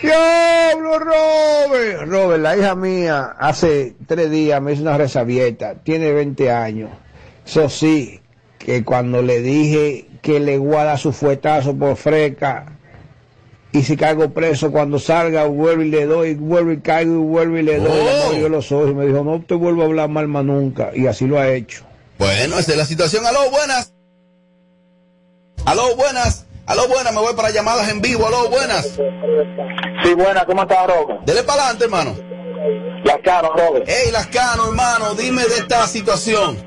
[0.01, 2.07] Diablo, Robert.
[2.07, 6.89] Robert, la hija mía hace tres días me hizo una resabieta, tiene 20 años.
[7.45, 8.21] Eso sí,
[8.59, 12.73] que cuando le dije que le guarda su fuetazo por freca
[13.71, 17.57] y si caigo preso cuando salga vuelvo y le doy, vuelvo y caigo y vuelvo
[17.57, 18.31] y le doy, Oh.
[18.33, 21.07] le los ojos y me dijo no te vuelvo a hablar mal más nunca y
[21.07, 21.83] así lo ha hecho.
[22.17, 23.25] Bueno, esa es la situación.
[23.25, 23.93] Aló, buenas.
[25.65, 26.44] Aló, buenas.
[26.67, 27.13] Aló, buenas.
[27.13, 28.27] Me voy para llamadas en vivo.
[28.27, 28.99] Aló, buenas.
[30.03, 31.21] Sí, buena, ¿cómo está, Robert?
[31.25, 32.15] Dele para adelante, hermano.
[33.03, 33.87] Lascano, Robert.
[33.87, 36.57] Ey, Lascano, hermano, dime de esta situación.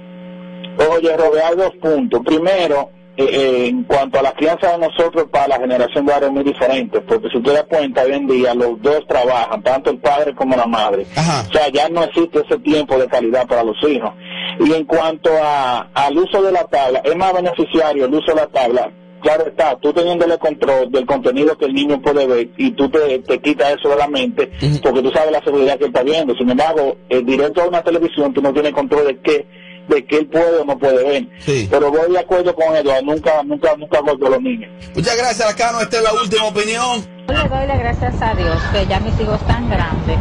[0.93, 2.21] Oye, Robert, hay dos puntos.
[2.25, 6.31] Primero, eh, eh, en cuanto a la crianza de nosotros para la generación de es
[6.31, 9.99] muy diferente, porque si te das cuenta, hoy en día los dos trabajan, tanto el
[9.99, 11.05] padre como la madre.
[11.49, 14.13] O sea, ya no existe ese tiempo de calidad para los hijos.
[14.61, 18.37] Y en cuanto a, al uso de la tabla, es más beneficiario el uso de
[18.37, 18.93] la tabla.
[19.21, 23.19] Claro está, tú teniéndole control del contenido que el niño puede ver y tú te,
[23.21, 24.51] te quitas eso de la mente
[24.83, 26.35] porque tú sabes la seguridad que él está viendo.
[26.35, 29.47] Sin embargo, el directo a una televisión tú no tienes control de qué
[29.89, 31.29] de qué él puede o no puede ver.
[31.71, 34.71] Pero voy de acuerdo con Eduardo, nunca, nunca, nunca golpeo a los niños.
[34.95, 35.81] Muchas gracias, Lascano.
[35.81, 37.07] Esta es la última opinión.
[37.27, 40.19] Yo le doy las gracias a Dios que ya mis hijos están grandes.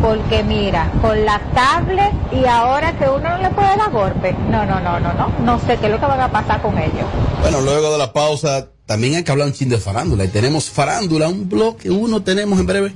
[0.00, 4.34] Porque mira, con la tablet y ahora que uno no le puede dar golpe.
[4.50, 5.32] No, no, no, no, no.
[5.40, 7.06] No sé qué es lo que va a pasar con ellos.
[7.40, 10.24] Bueno, luego de la pausa, también hay que hablar un chin de farándula.
[10.24, 12.94] Y tenemos farándula, un bloque, uno tenemos en breve.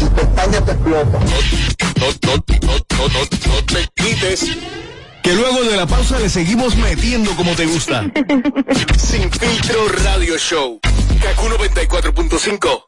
[0.00, 0.12] No, no,
[0.60, 0.70] no, no,
[3.08, 4.46] no, no te quites.
[5.22, 8.10] Que luego de la pausa le seguimos metiendo como te gusta.
[8.96, 10.80] Sin filtro radio show.
[11.20, 12.84] Kaku 94.5.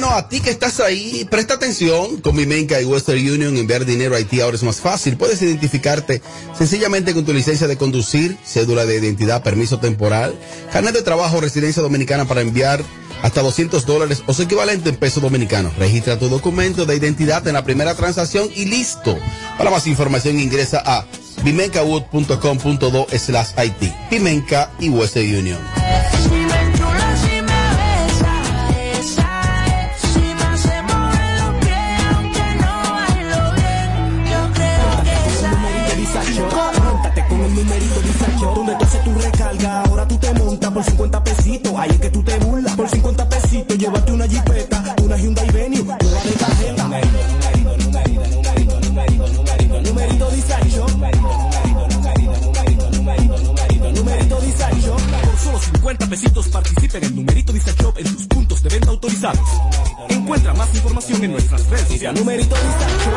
[0.00, 2.18] Bueno, a ti que estás ahí, presta atención.
[2.18, 5.16] Con Vimenca y Western Union, enviar dinero a Haití ahora es más fácil.
[5.16, 6.22] Puedes identificarte
[6.56, 10.38] sencillamente con tu licencia de conducir, cédula de identidad, permiso temporal,
[10.72, 12.80] carnet de trabajo, residencia dominicana para enviar
[13.24, 15.74] hasta 200 dólares o su equivalente en pesos dominicanos.
[15.74, 19.18] Registra tu documento de identidad en la primera transacción y listo.
[19.56, 21.06] Para más información ingresa a
[21.42, 23.92] vimencawood.com.do slash IT.
[24.10, 25.58] Pimenca y Western Union.
[38.88, 42.10] Donde tú haces tu recarga, ahora tú te montas por 50 pesitos, ahí es que
[42.10, 44.26] tú te burlas, por 50 pesitos, llévate una
[56.08, 59.48] solo 50 pesitos participa en el numerito Disacho en tus puntos de venta autorizados.
[60.08, 62.20] Encuentra más información en nuestras redes sociales.
[62.20, 63.10] Numerito Disacho.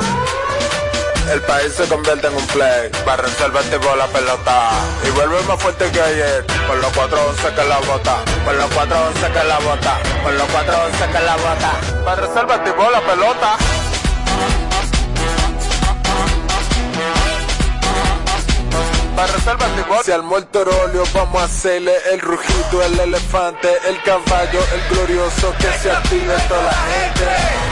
[1.32, 4.72] El país se convierte en un play, va a resolver tipo la pelota
[5.08, 9.32] y vuelve más fuerte que ayer, por los 411 que la bota, por los 411
[9.32, 11.72] que la bota, por los 411 que la bota,
[12.06, 13.58] va a resolver tipo la pelota.
[19.18, 23.70] Va a resolver tipo Si al muerto rolio vamos a hacerle el rugido, el elefante,
[23.88, 27.72] el caballo, el glorioso que se active toda la gente.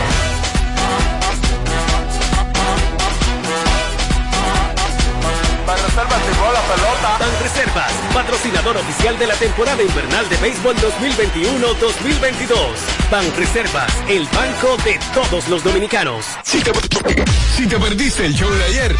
[6.53, 7.17] la pelota.
[7.19, 12.55] Ban Reservas, patrocinador oficial de la temporada invernal de béisbol 2021-2022.
[13.11, 16.25] Ban Reservas, el banco de todos los dominicanos.
[16.43, 16.71] Si te,
[17.55, 18.95] si te perdiste el show de ayer.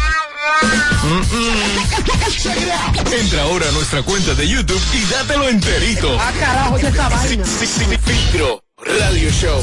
[1.02, 6.16] Mm, mm, Entra ahora a nuestra cuenta de YouTube y dátelo enterito.
[6.20, 7.44] Ah, carajo, ya esta vaina.
[7.44, 9.62] Filtro Radio Show.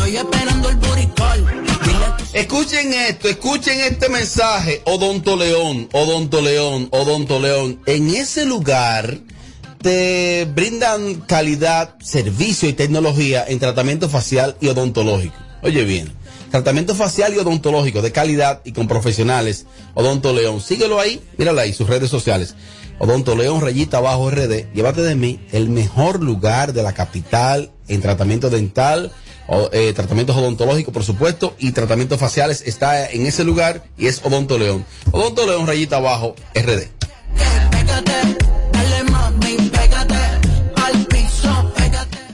[0.00, 1.46] Estoy esperando el buricol.
[2.32, 7.82] Escuchen esto, escuchen este mensaje, Odonto León, Odonto León, Odonto León.
[7.84, 9.18] En ese lugar
[9.82, 15.34] te brindan calidad, servicio y tecnología en tratamiento facial y odontológico.
[15.60, 16.10] Oye bien,
[16.50, 19.66] tratamiento facial y odontológico de calidad y con profesionales.
[19.92, 22.54] Odonto León, síguelo ahí, míralo ahí, sus redes sociales.
[22.98, 28.00] Odonto León, rayita abajo RD, llévate de mí el mejor lugar de la capital en
[28.00, 29.12] tratamiento dental
[29.72, 34.58] eh, tratamientos odontológicos, por supuesto, y tratamientos faciales está en ese lugar y es Odonto
[34.58, 34.84] León.
[35.10, 36.88] Odonto León, rayita abajo, RD.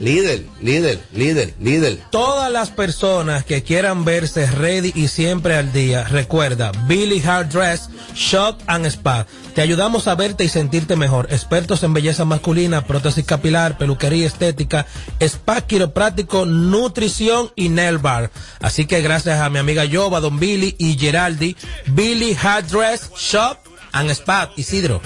[0.07, 1.99] Líder, líder, líder, líder.
[2.11, 7.89] Todas las personas que quieran verse ready y siempre al día, recuerda, Billy Hard Dress,
[8.15, 9.27] Shop and Spa.
[9.53, 11.27] Te ayudamos a verte y sentirte mejor.
[11.29, 14.85] Expertos en belleza masculina, prótesis capilar, peluquería estética,
[15.19, 18.31] spa quiropráctico, nutrición y nail bar.
[18.61, 23.66] Así que gracias a mi amiga Yoba, Don Billy y Geraldi, Billy Hard Dress, Shop
[23.93, 25.01] and Spa, Isidro.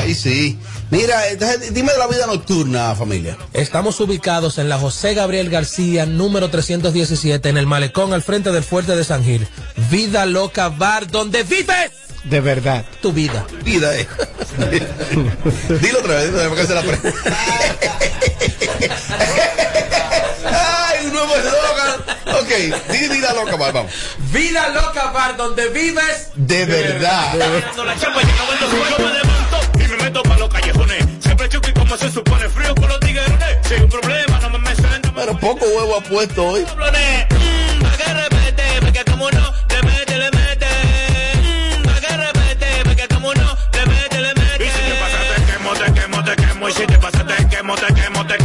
[0.00, 0.58] Ahí sí.
[0.90, 3.36] Mira, entonces, dime de la vida nocturna, familia.
[3.52, 8.64] Estamos ubicados en la José Gabriel García, número 317, en el malecón al frente del
[8.64, 9.46] fuerte de San Gil.
[9.90, 11.92] Vida Loca Bar, donde vives
[12.24, 12.84] De verdad.
[13.02, 13.46] tu vida.
[13.64, 14.06] Vida, eh.
[15.80, 16.82] dilo otra vez, dilo otra vez, porque se la
[22.50, 22.56] Ok,
[22.90, 23.92] di vida loca, va, vamos.
[24.32, 27.38] Vida Loca Bar, donde vives De verdad.
[27.62, 31.06] Cuando la chapa llega cuando yo me levanto y me meto pa' los callejones.
[31.20, 33.56] Siempre chuki como se supone, frío con los tiguerones.
[33.62, 36.62] Si hay un problema, no me me suena, Pero poco huevo ha puesto hoy.
[36.62, 36.70] Y si
[44.82, 44.88] te
[45.34, 46.68] te quemo, te quemo, te quemo.
[46.68, 46.98] Y si te
[47.48, 47.92] quemo, te
[48.26, 48.39] te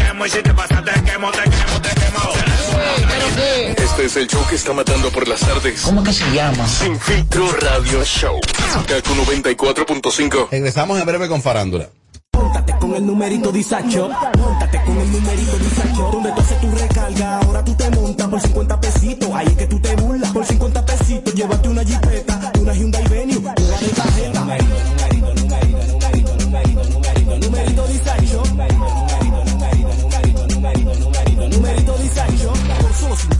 [4.06, 5.82] Este es el show que está matando por las tardes.
[5.82, 6.68] ¿Cómo que se llama?
[6.68, 8.40] Sin filtro radio show.
[8.88, 10.50] Kaku 94.5.
[10.52, 11.90] Regresamos en breve con Farándula.
[12.34, 14.08] Móntate con el numerito disacho.
[14.38, 16.10] Móntate con el numerito disacho.
[16.12, 19.30] Donde tú haces tu recarga, ahora tú te montas por 50 pesitos.
[19.34, 20.32] Ahí es que tú te burlas.
[20.32, 23.88] Por 50 pesitos, llévate una jipeta, una Hyundai Venue, una de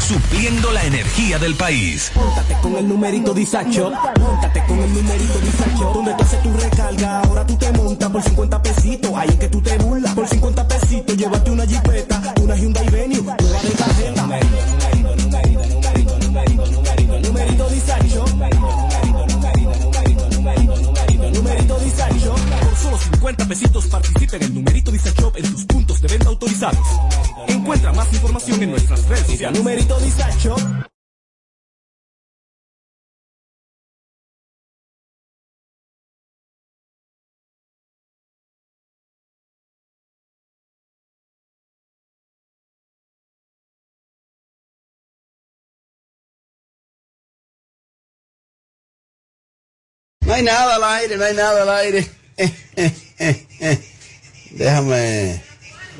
[0.00, 2.10] Supliendo la energía del país.
[2.14, 3.92] Móntate con el numerito Disacho.
[4.18, 5.92] Móntate con el numerito Disacho.
[5.94, 9.12] Donde tú haces tu recarga, ahora tú te montas por 50 pesitos.
[9.14, 10.14] Ahí es que tú te burlas.
[10.14, 12.09] Por 50 pesitos, llévate una jipeta,
[23.30, 26.84] 50 pesitos participa en el numerito Disacho en tus puntos de venta autorizados.
[27.46, 29.56] Encuentra más información en nuestras redes sociales.
[29.56, 30.56] Numerito Disacho.
[50.22, 52.10] No hay nada al aire, no hay nada al aire.
[54.50, 55.42] Déjame.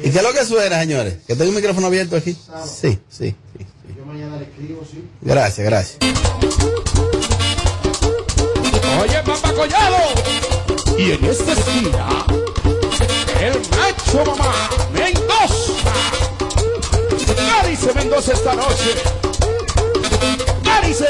[0.02, 1.18] ¿Y qué es lo que suena, señores?
[1.26, 2.32] Que tengo un micrófono abierto aquí.
[2.32, 3.66] Sí, sí, sí.
[3.96, 5.04] Yo mañana le escribo, sí.
[5.20, 5.98] Gracias, gracias.
[9.02, 9.98] Oye, papá Collado.
[10.98, 12.26] Y en esta esquina,
[13.40, 15.92] el macho mamá Mendoza.
[17.62, 18.94] ¿Qué dice Mendoza esta noche?
[20.62, 21.06] ¿Qué dice?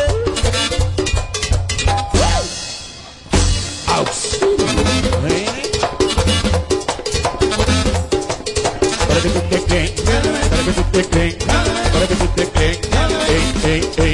[11.93, 14.10] Para que tú te.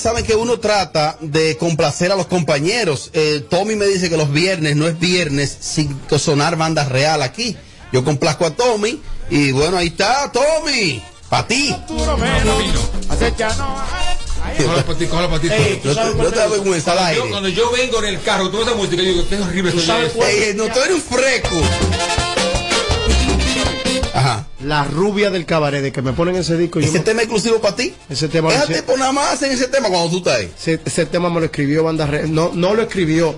[0.00, 3.10] Ustedes saben que uno trata de complacer a los compañeros.
[3.12, 7.54] Eh, Tommy me dice que los viernes no es viernes sin sonar banda real aquí.
[7.92, 8.98] Yo complazco a Tommy
[9.28, 11.02] y bueno, ahí está Tommy.
[11.28, 11.74] Para ti.
[11.86, 12.56] Puro menos.
[13.10, 13.64] Acechando.
[14.56, 15.48] Cógelo para ti, cógelo para ti.
[15.84, 17.30] No te- no te da vergüenza al Yo, aire.
[17.30, 20.24] Cuando yo vengo en el carro, tú ves esa música, yo digo, qué horrible esto.
[20.26, 21.56] Ey, no, tú eres un freco.
[24.70, 26.78] La rubia del cabaret, de que me ponen ese disco.
[26.78, 27.92] ¿Ese tema exclusivo para ti?
[28.08, 30.52] Ese tema Ese tipo nada más en ese tema cuando tú estás ahí.
[30.56, 32.32] Ese, ese tema me lo escribió Banda Real.
[32.32, 33.34] No, no lo escribió,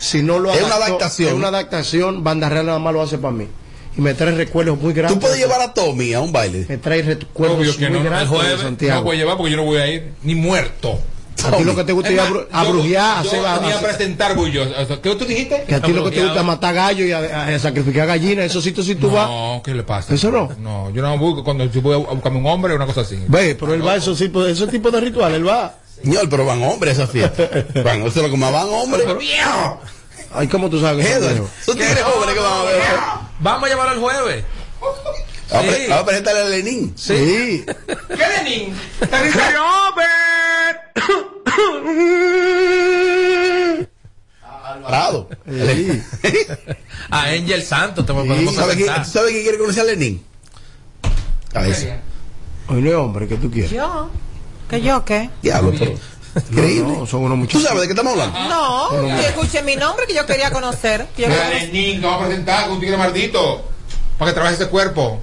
[0.00, 1.28] sino lo Es una adaptación.
[1.28, 2.24] Es una adaptación.
[2.24, 3.46] Banda Real nada más lo hace para mí.
[3.96, 5.20] Y me trae recuerdos muy grandes.
[5.20, 6.66] Tú puedes llevar a Tommy a un baile.
[6.68, 7.98] Me trae recuerdos Obvio que muy no.
[7.98, 9.12] El grandes de jueves no Santiago.
[9.12, 10.98] a llevar porque yo no voy a ir ni muerto.
[11.44, 14.68] A ti lo que te gusta Es más, a hacer- a presentar bullos.
[15.02, 15.64] ¿Qué tú dijiste?
[15.66, 18.46] que a ti lo que te gusta es matar gallo y a, a sacrificar gallinas,
[18.46, 19.26] esos sitios si tú vas.
[19.28, 20.14] No, ¿qué le pasa?
[20.14, 20.50] ¿Eso no?
[20.58, 23.18] No, yo no busco cuando yo voy a buscarme un hombre o una cosa así.
[23.28, 25.74] Ve, pero él va a esos tipos, esos tipos de rituales, él va.
[26.02, 27.48] Señor, pero van hombres a esa fiesta.
[27.82, 29.04] Van, eso es lo que más van hombres.
[30.34, 32.82] Ay, ¿cómo tú sabes Edward, son tigres jóvenes que van a ver.
[33.40, 34.44] Vamos a llevarlo el jueves.
[35.52, 36.04] Va a, Sí.
[36.06, 36.94] presentarle a Lenin.
[36.96, 37.64] Sí.
[37.66, 38.74] ¿Qué Lenin?
[44.64, 45.28] Alvarado.
[45.48, 46.02] Sí.
[47.10, 50.24] A Angel Santos te ¿Tú podemos sabes, quién, tú sabes quién quiere conocer a Lenin?
[51.54, 51.98] A ese.
[52.68, 53.70] Hoy no es hombre, ¿qué tú quieres?
[53.70, 54.08] Yo.
[54.70, 55.28] ¿Que yo qué?
[55.42, 55.92] Diablo, pero.
[56.50, 56.94] Increíble.
[56.96, 57.62] No, son unos ¿Tú muchachos.
[57.64, 58.38] sabes de qué estamos hablando?
[58.48, 58.90] No,
[59.20, 61.06] yo escuché mi nombre que yo quería conocer.
[61.14, 61.74] que yo Mira, quería conocer.
[61.74, 63.68] Lenin, te vamos a presentar con un tigre maldito.
[64.16, 65.20] Para que trabaje ese cuerpo.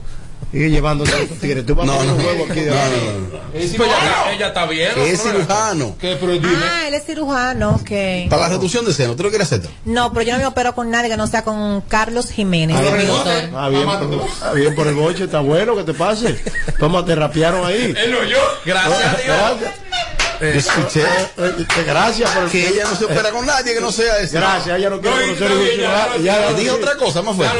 [0.51, 1.65] Sigue llevándose a estos tigres.
[1.65, 3.37] Tú vas No, a poner no, un huevo aquí de no, no, no.
[3.53, 4.91] Es Pues ella, ella está bien.
[4.97, 5.95] Es cirujano.
[5.99, 6.17] ¿Qué?
[6.19, 6.33] Pero.
[6.71, 8.29] Ah, él es cirujano, ok.
[8.29, 9.69] Para la reducción de seno, ¿tú no quieres hacerlo?
[9.85, 12.81] No, pero yo no me opero con nadie que no sea con Carlos Jiménez, Ah,
[12.95, 13.51] bien.
[13.55, 16.39] Ah, bien, por, ah, bien por el boche, está bueno que te pase.
[16.79, 17.93] Toma, te rapearon ahí.
[17.97, 18.37] Él no yo.
[18.65, 19.37] Gracias a Dios.
[19.59, 20.18] Gracias.
[20.41, 21.05] Yo escuché Eh,
[21.37, 24.37] eh, Gracias por el que ella no se opera con nadie que no sea ese.
[24.37, 26.95] Gracias, ella no quiere No, conocer no, el ya, ya, Ya, ya, ya, Dije otra
[26.97, 27.57] cosa más fuerte.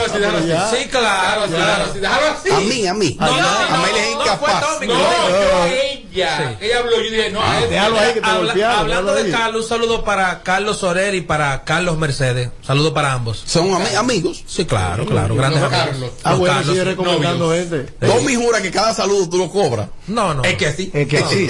[0.48, 0.70] Ya.
[0.70, 1.84] Sí, claro, Déjalo así, déjalo claro.
[1.92, 2.50] así, déjalo así.
[2.52, 3.18] A mí, a mí.
[3.20, 4.64] No, no, a mí no, les es no, incapaz.
[4.82, 5.00] No, no.
[5.00, 6.80] yo a ella.
[6.80, 9.32] habló, yo dije, no, Ah, déjalo ahí que te habla- golpearon, hablando de ahí.
[9.32, 12.50] Carlos, un saludo para Carlos Sorer y para Carlos Mercedes.
[12.66, 13.44] Saludo para ambos.
[13.46, 14.44] ¿Son ami- amigos?
[14.48, 15.36] Sí, claro, claro.
[15.36, 16.12] Grandes amigos.
[16.24, 17.82] Ah, Los bueno, Carlos, sigue recomendando gente.
[18.06, 19.88] Tommy jura que cada saludo tú lo cobras.
[20.08, 20.44] No, no.
[20.44, 20.90] Es que sí.
[20.94, 21.48] Es que sí.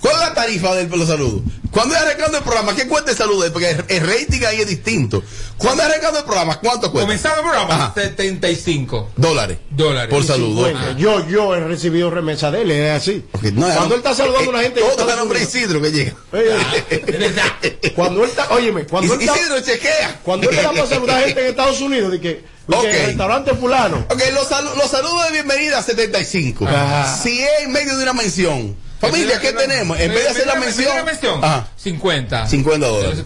[0.00, 1.42] ¿Cuál es la tarifa del por los saludos?
[1.70, 3.52] Cuando es arrancando el programa, ¿qué cuesta el saludo?
[3.52, 5.22] Porque el, rating ahí es distinto.
[5.58, 7.06] Cuando es arrancando el programa, ¿cuánto cuesta?
[7.06, 7.92] Comenzando el programa, Ajá.
[7.94, 9.58] 75 Dólares.
[9.70, 10.08] dólares.
[10.10, 10.70] Por saludo.
[10.96, 13.24] Yo, yo he recibido remesa de él, es así.
[13.54, 14.80] no, cuando él está saludando a una gente.
[14.80, 16.14] en Todo el nombre Isidro que llega.
[16.32, 20.20] Oye, cuando él está, óyeme, cuando él está, Isidro chequea.
[20.22, 22.76] cuando él le da para saludar a gente en Estados Unidos, de que, de que
[22.76, 22.84] Ok.
[22.84, 24.06] el restaurante fulano.
[24.10, 26.66] Ok, los, salu- los saludos de bienvenida 75.
[26.66, 27.16] Ajá.
[27.22, 28.76] Si es en medio de una mención.
[29.10, 29.98] Familia, ¿qué tenemos?
[30.00, 31.44] En vez de hacer la mención.
[31.44, 31.68] Ajá.
[31.76, 32.46] 50.
[32.48, 33.18] 50 dólares.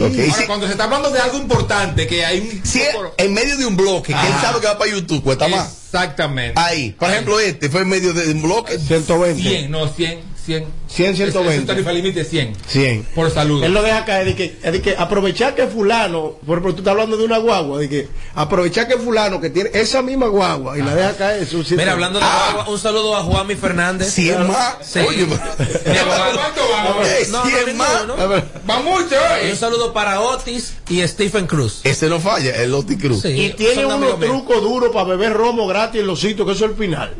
[0.00, 2.64] Ahora, si- cuando se está hablando de algo importante, que hay un.
[2.64, 5.48] Si es en medio de un bloque, que él sabe que va para YouTube, cuesta
[5.48, 5.76] más.
[5.92, 6.54] Exactamente.
[6.60, 6.92] Ahí.
[6.98, 8.78] Por ejemplo, este fue en medio de un bloque.
[8.78, 9.42] 120.
[9.42, 10.64] 100, no, 100, 100.
[10.88, 11.60] 100, Es- es 120.
[11.60, 12.52] un tarifa límite 100.
[12.66, 13.02] 100.
[13.14, 13.64] Por saludo.
[13.64, 16.92] Él lo deja caer de que, de que aprovechar que fulano, por ejemplo, tú estás
[16.92, 20.82] hablando de una guagua, de que aprovechar que fulano que tiene esa misma guagua y
[20.82, 21.46] la deja caer.
[21.46, 24.12] Sí Mira, hablando de agua, un saludo a Juanmi Fernández.
[24.12, 24.76] Si es más.
[24.82, 24.98] Sí.
[25.00, 26.96] Oye, ¿Cuánto vamos?
[27.30, 28.06] No, si no, es más.
[28.06, 28.16] ¿no?
[28.16, 29.50] Va mucho, Y ¿eh?
[29.52, 31.80] un saludo para Otis y Stephen Cruz.
[31.84, 33.22] Ese no falla, el Loti Cruz.
[33.22, 36.64] Sí, Y tiene unos trucos duros para beber romo gratis en los sitios, que eso
[36.64, 37.14] es el final.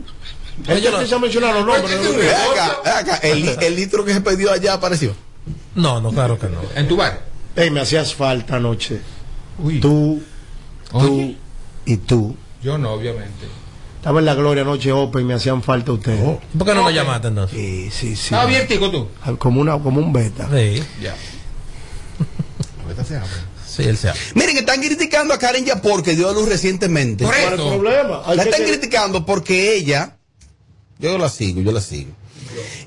[0.67, 0.97] Él Oye, ya no.
[0.97, 1.99] empieza a mencionar los nombres.
[3.23, 5.15] el, el litro que se perdió allá apareció.
[5.75, 6.61] No, no, claro que no.
[6.75, 7.21] En tu bar.
[7.57, 9.01] Ey, me hacías falta anoche.
[9.59, 9.81] Uy.
[9.81, 10.23] Tú,
[10.91, 11.35] tú
[11.85, 12.37] y tú.
[12.63, 13.47] Yo no, obviamente.
[13.97, 16.21] Estaba en la gloria anoche Open, me hacían falta ustedes.
[16.57, 17.59] ¿Por qué no nos llamaste entonces?
[17.59, 18.23] Sí, sí, sí.
[18.25, 19.09] Estaba bien, tico, tú.
[19.39, 20.49] Como, una, como un beta.
[20.51, 21.15] Sí, Ya.
[23.67, 24.21] sí, él se habla.
[24.35, 27.25] Miren, están criticando a Karen Yapor, que dio a luz recientemente.
[27.25, 28.23] Por ¿Cuál es el problema?
[28.27, 30.17] Hay La que están que- criticando porque ella,
[31.01, 32.11] yo la sigo, yo la sigo.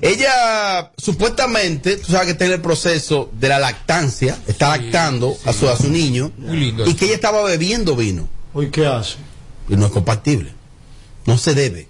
[0.00, 5.52] Ella supuestamente, tú sabes que está en el proceso de la lactancia, está lactando A,
[5.52, 6.98] su, a su niño, Muy lindo y eso.
[6.98, 9.16] que ella estaba bebiendo vino, Uy, ¿qué hace?
[9.68, 10.52] y no es compatible,
[11.26, 11.88] no se debe.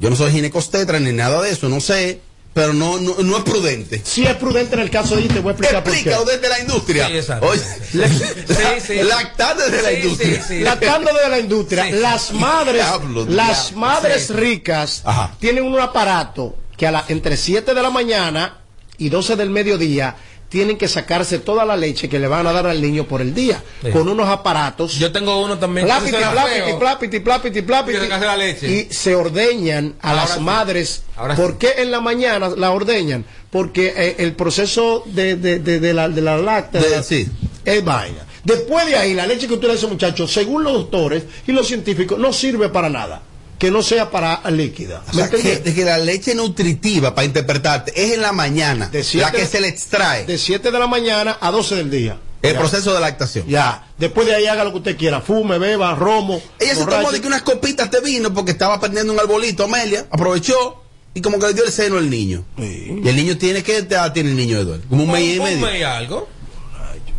[0.00, 2.20] Yo no soy ginecostetra ni nada de eso, no sé,
[2.58, 4.02] pero no, no, no es prudente.
[4.04, 6.32] Si es prudente en el caso de ella, te voy a explicar por Explícalo qué.
[6.32, 7.06] desde la industria.
[7.06, 7.46] Sí, exacto.
[7.46, 7.60] Oye,
[7.92, 8.94] Sí, sí.
[9.04, 10.42] lactar desde la Sí, industria.
[10.42, 10.60] sí, sí.
[10.60, 11.92] Lactando de la industria, Sí.
[11.92, 13.78] las madres, Diablo, las diablo.
[13.86, 14.32] madres Sí.
[14.32, 15.36] ricas Ajá.
[15.38, 18.58] tienen un aparato que a la, entre 7 de la mañana
[18.98, 20.16] y 12 del mediodía
[20.48, 23.34] tienen que sacarse toda la leche que le van a dar al niño por el
[23.34, 23.90] día, Sí.
[23.90, 24.94] con unos aparatos.
[24.94, 25.86] Yo tengo uno también.
[25.86, 27.96] Plápiti, plápiti, plápiti, plápiti, plápiti.
[27.98, 28.66] Y sacarse la leche.
[28.70, 30.40] Y se ordeñan a Ahora las sí.
[30.40, 31.02] madres.
[31.16, 31.56] Ahora ¿Por sí.
[31.60, 33.24] qué en la mañana la ordeñan?
[33.50, 37.28] Porque eh, el proceso de, de, de, de la, de la lacta De- sí.
[37.64, 38.24] es vaina.
[38.44, 41.24] Después de ahí, la leche que usted le da a ese muchacho, según los doctores
[41.46, 43.20] y los científicos, no sirve para nada.
[43.58, 45.02] Que no sea para líquida.
[45.12, 49.02] O ¿Me sea, que, de la leche nutritiva, para interpretarte, es en la mañana, De
[49.02, 50.24] siete- la que se le extrae.
[50.26, 52.18] De 7 de la mañana a 12 del día.
[52.40, 52.58] el Ya.
[52.60, 53.48] proceso de lactación.
[53.48, 53.88] Ya.
[53.98, 55.20] Después de ahí haga lo que usted quiera.
[55.20, 56.40] Fume, beba, romo.
[56.60, 60.06] Ella se tomó de que unas copitas de vino porque estaba perdiendo un arbolito, Amelia,
[60.08, 60.84] aprovechó
[61.14, 62.44] y como que le dio el seno al niño.
[62.56, 63.00] Sí.
[63.02, 65.44] Y el niño tiene que edad tiene el niño Eduardo, como un mes y Un
[65.46, 65.66] medio.
[65.66, 66.28] mes y algo.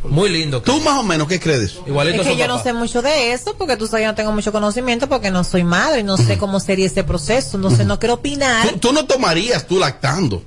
[0.03, 0.61] Muy lindo.
[0.61, 1.75] Tú más o menos, ¿qué crees?
[1.85, 4.31] Igualito Es que yo no sé mucho de eso, porque tú sabes, yo no tengo
[4.31, 7.99] mucho conocimiento, porque no soy madre, no sé cómo sería ese proceso, no sé, no
[7.99, 8.67] quiero opinar.
[8.69, 10.41] Tú, tú no tomarías tú lactando.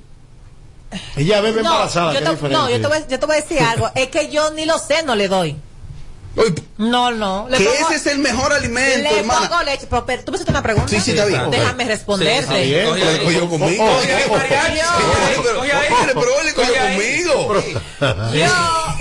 [1.15, 2.13] Ella bebe No, embarazada.
[2.13, 4.51] yo te, no, yo te, voy, yo te voy a decir algo, es que yo
[4.51, 5.55] ni lo sé, no le doy.
[6.77, 7.47] No, no.
[7.47, 9.47] Le que pongo- ese es el mejor alimento, le hermana.
[9.49, 10.89] pongo leche, pero, pero, tú me hiciste una pregunta.
[10.89, 11.51] Sí, sí, está bien.
[11.51, 12.39] Déjame responderte.
[12.39, 13.23] Está bien.
[13.23, 13.83] Cogió conmigo.
[13.85, 14.79] Oh, oh, Oye, oh, mariachi.
[15.59, 15.71] Oye,
[16.07, 17.63] pero- él le cogió conmigo.
[18.33, 18.45] Yo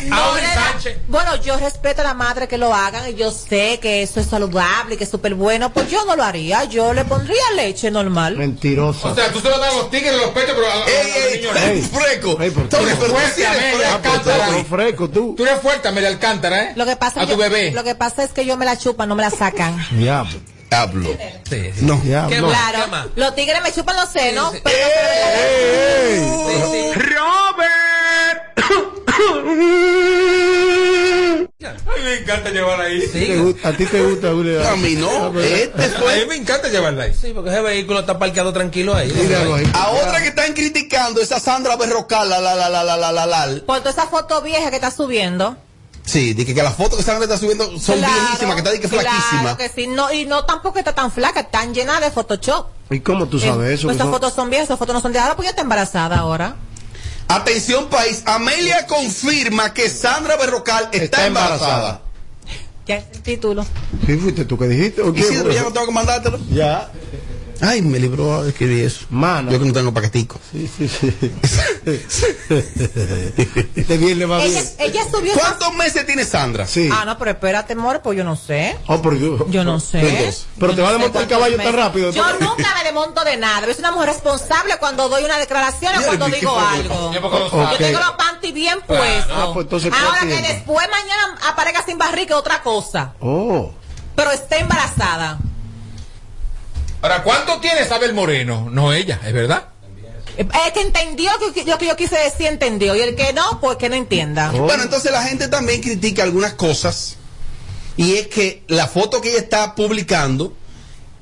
[0.08, 0.98] no Ahora, le da- Sánchez.
[1.08, 4.26] bueno, yo respeto a la madre que lo hagan y yo sé que eso es
[4.26, 8.36] saludable, que es súper bueno, pues yo no lo haría, yo le pondría leche normal.
[8.36, 9.08] Mentirosa.
[9.08, 10.76] O sea, tú se lo das a los tigres en los pechos, pero a, a-
[10.76, 11.82] a los Ey, ey, ey, Ey.
[11.82, 12.40] freco.
[12.42, 12.76] Ey, ¿por qué?
[12.76, 14.46] Pero tú Fuerte, eres Amelia, freco, cántala.
[14.46, 14.56] Tony.
[14.68, 15.34] Pero fresco, tú.
[15.36, 16.72] Tú eres fuerte, Amelia Alcántara, ¿eh?
[16.76, 17.70] Lo que pasa a es tu bebé.
[17.72, 19.76] lo que pasa es que yo me la chupan, no me la sacan.
[19.92, 20.38] Diablo.
[20.70, 21.06] Hablo.
[21.50, 21.84] Sí, sí.
[21.84, 22.00] No.
[22.02, 22.28] ¿Qué más?
[22.30, 23.06] ¿Qué Claro, más?
[23.14, 24.62] los tigres me chupan los senos, Sí, sí.
[24.64, 24.76] pero
[26.14, 26.92] ¡Ey,
[31.64, 33.56] a mí me encanta llevarla ahí.
[33.62, 34.68] A ti te gusta, Julio.
[34.68, 35.08] A mí no.
[35.08, 37.14] Ah, este a mí me encanta llevarla ahí.
[37.14, 39.12] Sí, porque ese vehículo está parqueado tranquilo ahí.
[39.74, 42.28] A otra que están criticando es a Sandra Berrocal.
[42.28, 43.46] La, la, la, la, la, la, la.
[43.66, 45.56] Por toda esa foto vieja que está subiendo.
[46.04, 48.80] Sí, de que, las fotos que Sandra está subiendo son claro, viejísimas, que está de
[48.80, 49.56] que flaquísima.
[49.56, 52.66] Que sí, no, y no tampoco está tan flaca, están llenas de Photoshop.
[52.90, 53.86] ¿Y cómo tú sabes eh, eso?
[53.86, 56.18] Pues esas fotos son viejas, esas fotos no son de ahora, porque ya está embarazada
[56.18, 56.56] ahora.
[57.28, 61.74] Atención país, Amelia confirma que Sandra Berrocal está, Está embarazada.
[61.74, 62.02] embarazada.
[62.86, 63.64] Ya es el título.
[64.06, 65.02] ¿Sí fuiste tú que dijiste?
[65.02, 65.54] ¿O si fue?
[65.54, 66.38] ya no tengo que mandártelo.
[66.50, 66.90] Ya.
[67.64, 69.06] Ay, me libró de escribir eso.
[69.10, 69.52] Mano.
[69.52, 70.40] Yo que no tengo paquetico.
[70.50, 71.14] Sí, sí, sí.
[73.76, 74.64] este viernes va bien.
[74.78, 75.32] Ella, subió.
[75.34, 76.66] ¿Cuántos meses tiene Sandra?
[76.66, 76.90] Sí.
[76.92, 78.76] Ah, no, pero espérate, more, pues yo no sé.
[78.88, 80.00] Oh, pero yo, Yo no sé.
[80.00, 82.10] Entonces, pero te va a desmontar el caballo tan rápido.
[82.10, 83.64] Yo nunca me desmonto de nada.
[83.68, 87.12] Yo soy una mujer responsable cuando doy una declaración o cuando digo ¿qué algo.
[87.12, 89.32] Yo tengo los panties bien puestos.
[89.32, 93.14] Ah, pues entonces, ¿qué Ahora que después mañana aparezca sin barriga otra cosa.
[93.20, 93.70] Oh.
[94.16, 95.38] Pero esté embarazada.
[97.02, 98.68] Ahora, ¿cuánto tiene Isabel Moreno?
[98.70, 99.64] No ella, ¿es verdad?
[100.36, 102.94] Eh, Es que entendió que- que lo que yo quise decir, entendió.
[102.96, 104.50] Y el que no, pues que no entienda.
[104.52, 107.16] Bueno, entonces la gente también critica algunas cosas.
[107.96, 110.54] Y es que la foto que ella está publicando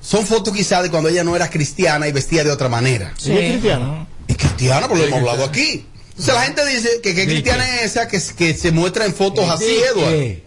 [0.01, 3.13] son fotos quizás de cuando ella no era cristiana y vestía de otra manera.
[3.19, 3.33] ¿Sí?
[3.33, 4.07] ¿Ella es cristiana?
[4.29, 5.87] Es cristiana, porque lo hemos hablado aquí.
[6.11, 9.49] Entonces la gente dice que qué cristiana es esa que, que se muestra en fotos
[9.49, 9.65] así,
[9.95, 10.43] Edward.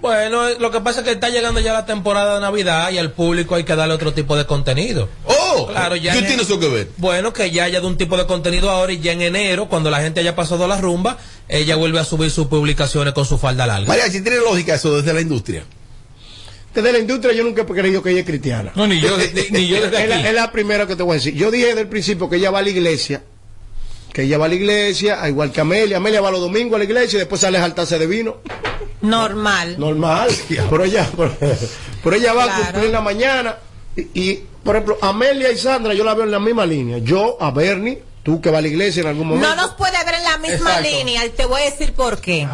[0.00, 3.12] Bueno, lo que pasa es que está llegando ya la temporada de Navidad y al
[3.12, 5.08] público hay que darle otro tipo de contenido.
[5.26, 6.88] Oh, claro, ya ¿qué en- tiene eso que ver?
[6.96, 9.90] Bueno, que ya haya de un tipo de contenido ahora y ya en enero, cuando
[9.90, 13.66] la gente haya pasado la rumba, ella vuelve a subir sus publicaciones con su falda
[13.66, 13.86] larga.
[13.88, 15.64] María, si tiene lógica eso desde la industria.
[16.74, 18.72] Desde la industria yo nunca he creído que ella es cristiana.
[18.76, 20.26] No, ni yo, ni, ni yo desde es, la, aquí.
[20.28, 21.34] es la primera que te voy a decir.
[21.34, 23.22] Yo dije desde el principio que ella va a la iglesia.
[24.12, 25.96] Que ella va a la iglesia, a igual que Amelia.
[25.98, 28.38] Amelia va los domingos a la iglesia y después sale a saltarse de vino.
[29.02, 29.78] Normal.
[29.78, 30.30] Normal.
[30.48, 31.34] Pero ella, pero,
[32.02, 33.56] pero ella va a cumplir en la mañana.
[33.96, 36.98] Y, y, por ejemplo, Amelia y Sandra yo la veo en la misma línea.
[36.98, 39.48] Yo, a Bernie, tú que vas a la iglesia en algún momento.
[39.48, 40.88] No nos puede ver en la misma Exacto.
[40.90, 42.46] línea y te voy a decir por qué.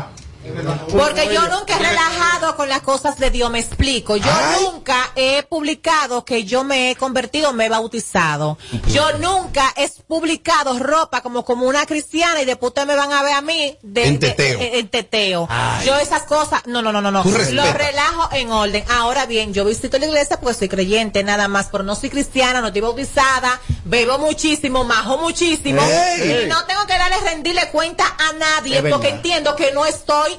[0.90, 4.16] Porque yo nunca he relajado con las cosas de Dios, me explico.
[4.16, 4.30] Yo
[4.62, 8.58] nunca he publicado que yo me he convertido, me he bautizado.
[8.88, 13.22] Yo nunca he publicado ropa como, como una cristiana y después ustedes me van a
[13.22, 14.58] ver a mí de, En teteo.
[14.58, 15.48] de- en teteo.
[15.84, 17.24] Yo esas cosas, no, no, no, no, no.
[17.24, 18.84] Lo relajo en orden.
[18.90, 22.60] Ahora bien, yo visito la iglesia porque soy creyente nada más, pero no soy cristiana,
[22.60, 26.44] no estoy bautizada, bebo muchísimo, majo muchísimo Ey.
[26.44, 28.96] y no tengo que darle rendirle cuenta a nadie Es verdad.
[28.98, 30.35] porque entiendo que no estoy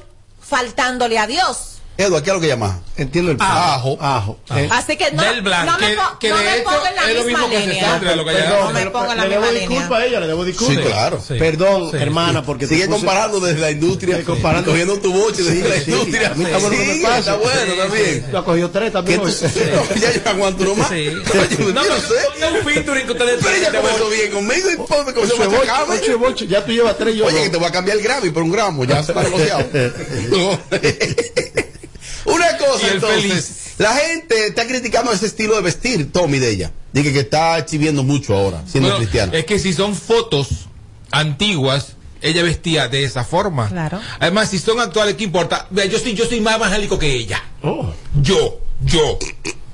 [0.48, 1.78] faltándole a Dios.
[1.96, 2.76] Edward, ¿qué es lo que llamas?
[2.98, 3.96] Entiendo el Ajo.
[4.00, 4.38] Ajo.
[4.56, 6.88] Eh, Así que no, Del blanco, no me, que- po- que no de me ponga
[6.90, 7.84] en la es lo misma mismo que se línea.
[7.90, 9.98] Sandra, lo que Perdón, No me ponga en la le debo misma disculpa línea.
[9.98, 10.74] a ella, le debo disculpa.
[10.74, 11.22] Sí, claro.
[11.28, 11.34] Sí.
[11.38, 11.96] Perdón, Sí.
[11.98, 14.70] hermana, porque Sigue te puse- comparando desde la industria, Sí, comparando.
[14.72, 16.28] cogiendo tu boche desde la Sí, industria.
[16.36, 16.82] está bueno
[17.18, 18.26] está bueno Sí, también.
[18.36, 19.20] Has cogido tres también.
[20.00, 20.88] ya yo aguanto uno más.
[20.88, 21.04] Sí.
[21.58, 22.14] Yo no, No, sé.
[22.46, 25.46] es un featuring que ustedes Pero ella comenzó bien conmigo y ponme como se me
[26.48, 28.50] ya tú llevas tres yo Oye, que te voy a cambiar el Grammy por un
[28.50, 29.64] gramo, ya está negociado.
[32.34, 33.74] Una cosa Y el entonces, feliz.
[33.78, 36.72] la gente está criticando ese estilo de vestir, Tommy, de ella.
[36.92, 39.32] Dice que está exhibiendo mucho ahora, siendo Bueno, cristiana.
[39.36, 40.66] Es que si son fotos
[41.10, 43.68] antiguas, ella vestía de esa forma.
[43.68, 44.00] Claro.
[44.18, 45.66] Además, si son actuales, ¿qué importa?
[45.70, 47.42] Vea, yo soy, yo soy más evangélico que ella.
[47.62, 49.18] Oh, Yo, yo.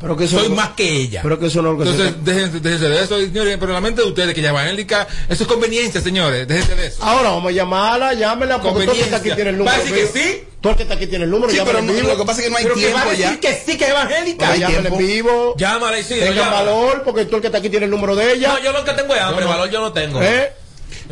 [0.05, 1.21] Pero que eso Soy no- más que ella.
[1.23, 3.57] Pero que eso no es lo que se Entonces, déjense, déjense de eso, señores.
[3.59, 6.47] Pero la mente de ustedes, que ella es evangélica, eso es conveniencia, señores.
[6.47, 7.03] Déjense de eso.
[7.03, 9.77] Ahora vamos a llamarla, llámela, porque todo el que está aquí tiene el número.
[9.77, 10.45] ¿Va a decir que sí?
[10.61, 12.09] Todo el que está aquí tiene el número, Sí, pero en no- vivo.
[12.09, 13.27] lo que pasa es que no hay Pero que va tiempo a ya.
[13.33, 14.55] decir que sí, que es evangélica.
[14.55, 14.97] en tiempo.
[14.97, 15.55] vivo.
[15.59, 16.57] Llámala, Isidro, Tenga llámala.
[16.63, 18.49] valor, porque todo el que está aquí tiene el número de ella.
[18.55, 20.23] No, yo lo que tengo es hambre, valor yo no tengo.
[20.23, 20.53] ¿Eh?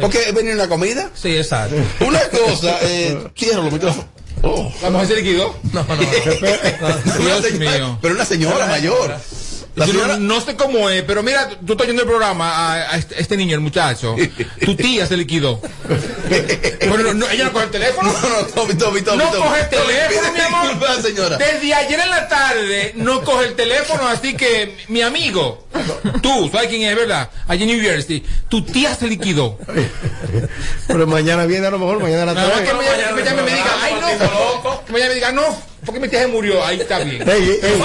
[0.00, 1.10] Porque es venir una comida.
[1.14, 1.76] Sí, exacto.
[2.00, 4.08] Una cosa, eh, ciérralo, micrófono.
[4.42, 4.72] Oh.
[4.82, 5.54] La mujer se liquidó.
[5.72, 5.96] No, no.
[7.24, 7.98] Dios mío.
[8.02, 9.16] Pero una señora mayor.
[9.74, 12.50] La Yo no- señora, no, sé cómo es, pero mira, tú estás oyendo el programa
[12.50, 14.14] a, a este, este niño, el muchacho.
[14.64, 15.60] Tu tía se liquidó.
[16.88, 18.12] bueno, no, no, ella no coge el teléfono.
[18.12, 19.18] no, no, Tommy, Tommy, Tommy.
[19.24, 19.42] No Tommy.
[19.48, 20.62] coge el teléfono, mi amor.
[20.62, 21.36] disculpas a la señora.
[21.38, 25.66] Desde ayer en la tarde no coge el teléfono, así que mi amigo,
[26.22, 27.30] tú, ¿sabes quién es, verdad?
[27.48, 29.58] Allí en New Jersey, tu tía se liquidó.
[30.86, 32.68] Pero mañana viene a lo mejor, mañana la Nada más tarde.
[32.68, 32.84] que me
[33.24, 36.08] llame, me me diga, ay no, que me llame y me diga, no, porque mi
[36.08, 37.28] tía se murió, ahí está bien.
[37.28, 37.78] Ey, ey, El,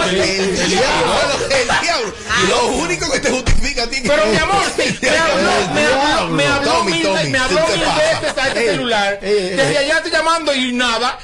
[2.44, 4.62] Y lo único que te justifica a ti que- Pero mi amor,
[5.02, 8.60] me habló, me habló, me habló mil, me habló ¿qué te mil veces a este
[8.60, 9.20] Ey, celular.
[9.22, 11.18] ey, ey, Desde allá estoy llamando y nada.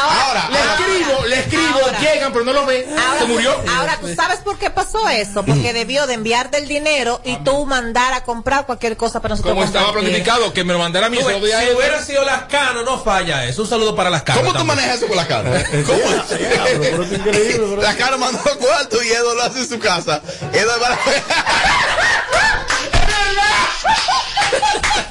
[0.00, 1.98] Ahora, Le escribo, le escribo, Ahora.
[2.00, 2.86] llegan, pero no lo ven.
[2.98, 3.56] Ahora, Se murió.
[3.76, 5.44] ahora, ¿tú sabes por qué pasó eso?
[5.44, 9.54] Porque debió de enviarte el dinero y tú mandar a comprar cualquier cosa para nosotros.
[9.54, 11.18] Como estaba planificado, que me lo mandara a mí.
[11.18, 13.62] Ves, a si hubiera sido las canas, no falla eso.
[13.62, 14.42] Un saludo para las canas.
[14.44, 15.50] ¿Cómo tú manejas eso con la cara?
[15.86, 15.98] ¿Cómo?
[15.98, 17.82] Diablo, pero es increíble, bro.
[17.82, 20.20] La cara mandó cuarto y Edo lo hace en su casa.
[20.52, 20.98] Edo va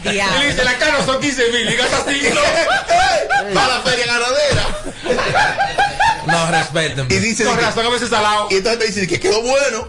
[0.03, 2.35] Le dice, la cara son 15 mil y gasta 5.
[3.53, 4.67] para la feria ganadera.
[6.31, 7.07] No, respeten.
[7.09, 8.47] Y dice Con razón, a veces salado.
[8.49, 9.87] y entonces te dice que quedó bueno.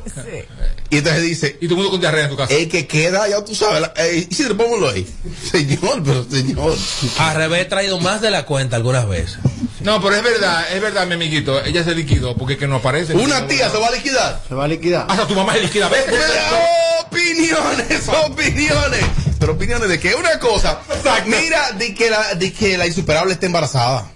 [0.90, 1.57] Y entonces dice.
[1.61, 2.53] Y todo el mundo con diarrea en tu casa.
[2.53, 3.80] El que queda, ya tú sabes.
[3.80, 5.07] La, eh, Isidro, póngalo ahí.
[5.51, 6.76] Señor, pero señor.
[7.18, 9.38] Al revés, he traído más de la cuenta algunas veces.
[9.80, 11.64] No, pero es verdad, es verdad, mi amiguito.
[11.64, 13.14] Ella se liquidó porque es que no aparece.
[13.14, 14.43] Una tía se va a liquidar.
[14.47, 15.07] Se va a liquidar.
[15.09, 16.05] Hasta tu mamá se liquida, ¿ves?
[17.07, 19.05] opiniones, opiniones.
[19.38, 20.80] Pero opiniones de que una cosa.
[21.26, 24.11] Mira, de que la, de que la insuperable está embarazada.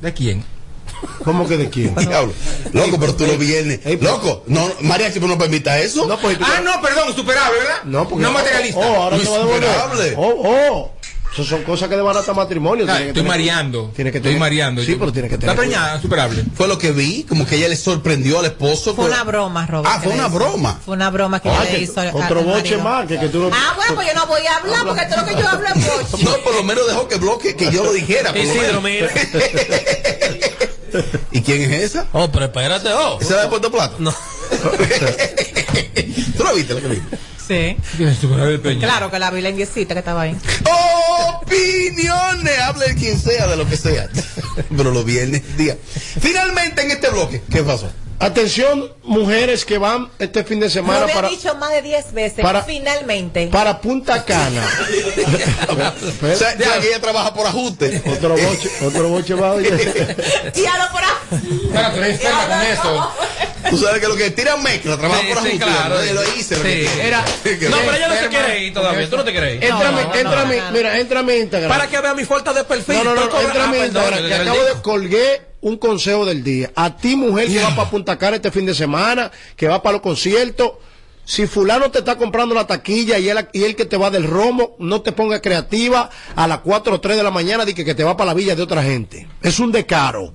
[0.00, 0.44] ¿De quién?
[1.24, 1.94] ¿Cómo que de quién?
[1.94, 2.32] Diablo.
[2.72, 3.80] Loco, pero tú lo vienes.
[4.00, 6.06] Loco, no, María, si no permita eso.
[6.06, 7.82] No, pues, Ah, no, perdón, insuperable, ¿verdad?
[7.84, 8.80] No, porque No materialista.
[8.80, 9.62] Oh, ahora te va a devolver.
[9.64, 10.14] Insuperable.
[10.16, 10.92] Oh, oh.
[11.32, 12.86] Eso son cosas que desbaratan matrimonio.
[12.88, 13.92] Ah, Tiene que estoy tener- mareando.
[13.94, 14.82] Tiene que Estoy tener- mareando.
[14.82, 15.50] Sí, pero tiene que tener.
[15.50, 16.44] Está preñada, insuperable.
[16.54, 18.94] Fue lo que vi, como que ella le sorprendió al esposo.
[18.94, 19.92] Fue una broma, Robert.
[19.94, 20.34] Ah, fue una hizo.
[20.34, 20.80] broma.
[20.82, 22.00] Fue una broma que Ah, le que- hizo.
[22.12, 23.50] otro al boche más, que, que tú no.
[23.52, 25.74] Ah, bueno, pues yo no voy a hablar porque todo lo que yo hablo es
[26.10, 26.24] boche.
[26.24, 28.32] No, por lo menos dejó que bloque, que yo lo dijera.
[28.34, 29.08] lo Isidro, mira.
[31.30, 32.06] ¿Y quién es esa?
[32.12, 33.18] Oh, pero espérate, oh.
[33.20, 33.94] ¿Esa de Puerto Plata?
[33.98, 34.12] No.
[36.36, 37.02] ¿Tú la viste, la que vi?
[37.46, 37.76] Sí.
[38.80, 40.36] Claro que la vi lenguecita que estaba ahí.
[41.40, 44.08] Opiniones, hable de quien sea, de lo que sea.
[44.76, 45.76] Pero los viernes, día.
[46.20, 47.90] Finalmente en este bloque, ¿qué pasó?
[48.18, 52.12] Atención, mujeres que van este fin de Lo semana había para, dicho más de 10
[52.14, 52.40] veces.
[52.42, 53.48] para- finalmente.
[53.48, 54.62] para Punta Cana.
[55.68, 58.02] O sea, ya que ella trabaja por ajuste.
[58.10, 59.68] otro boche, otro boche va oye.
[60.54, 60.92] Y a lo
[61.92, 63.12] por experta con eso.
[63.70, 65.64] Tú sabes que lo que tiran mezcla, trabaja Sí, por sí, ajuste.
[65.66, 65.94] claro.
[66.14, 66.56] Lo hice.
[66.56, 67.08] lo que Sí, tiene.
[67.08, 69.10] era- Que No, lo- pero ella no se quiere ir todavía.
[69.10, 69.64] Tú no te quieres ir.
[69.64, 70.70] Entra, a mi- no, entra a no, mi- no.
[70.72, 71.68] mira, entra a mi Instagram.
[71.70, 72.96] Para que vea mi falta de perfil.
[72.96, 76.44] No, no, no, entra a mi ah, Instagram, que acabo de colgué un consejo del
[76.44, 76.70] día.
[76.76, 79.94] A ti, mujer que va para Punta Cana este fin de semana, que va para
[79.94, 80.74] los conciertos,
[81.24, 85.02] si fulano te está comprando la taquilla y él, que te va del romo, no
[85.02, 88.04] te ponga creativa a las 4 o 3 de la mañana de que, que te
[88.04, 89.26] va para la villa de otra gente.
[89.42, 90.32] Es un decaro.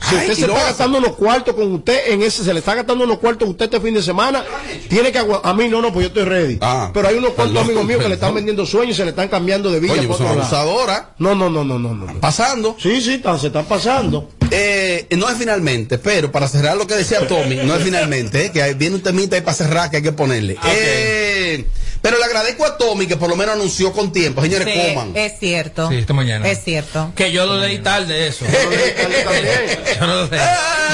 [0.00, 2.74] Si Ay, usted se está gastando unos cuartos con usted en ese, se le está
[2.74, 4.44] gastando unos cuartos a usted este fin de semana,
[4.88, 5.50] tiene que aguantar.
[5.50, 6.58] A mí no, no, pues yo estoy ready.
[6.60, 9.04] Ah, Pero hay unos cuantos perdón, amigos míos que le están vendiendo sueños y se
[9.04, 9.94] le están cambiando de villa.
[9.94, 11.04] Oye, pues abusadoras.
[11.18, 12.20] No, no, no, no, no, no.
[12.20, 12.76] Pasando.
[12.78, 14.28] Sí, sí, se están pasando.
[14.50, 18.50] Eh, no es finalmente, pero para cerrar lo que decía Tommy, no es finalmente, eh,
[18.52, 20.56] que viene un temita ahí para cerrar que hay que ponerle.
[20.64, 21.66] Eh,
[22.04, 24.42] pero le agradezco a Tommy que por lo menos anunció con tiempo.
[24.42, 25.16] Señores, Sí, coman.
[25.16, 25.88] es cierto.
[25.88, 26.46] Sí, esta mañana.
[26.46, 27.10] Es cierto.
[27.16, 28.44] Que yo lo leí tarde eso.
[28.44, 30.40] Yo no lo leí.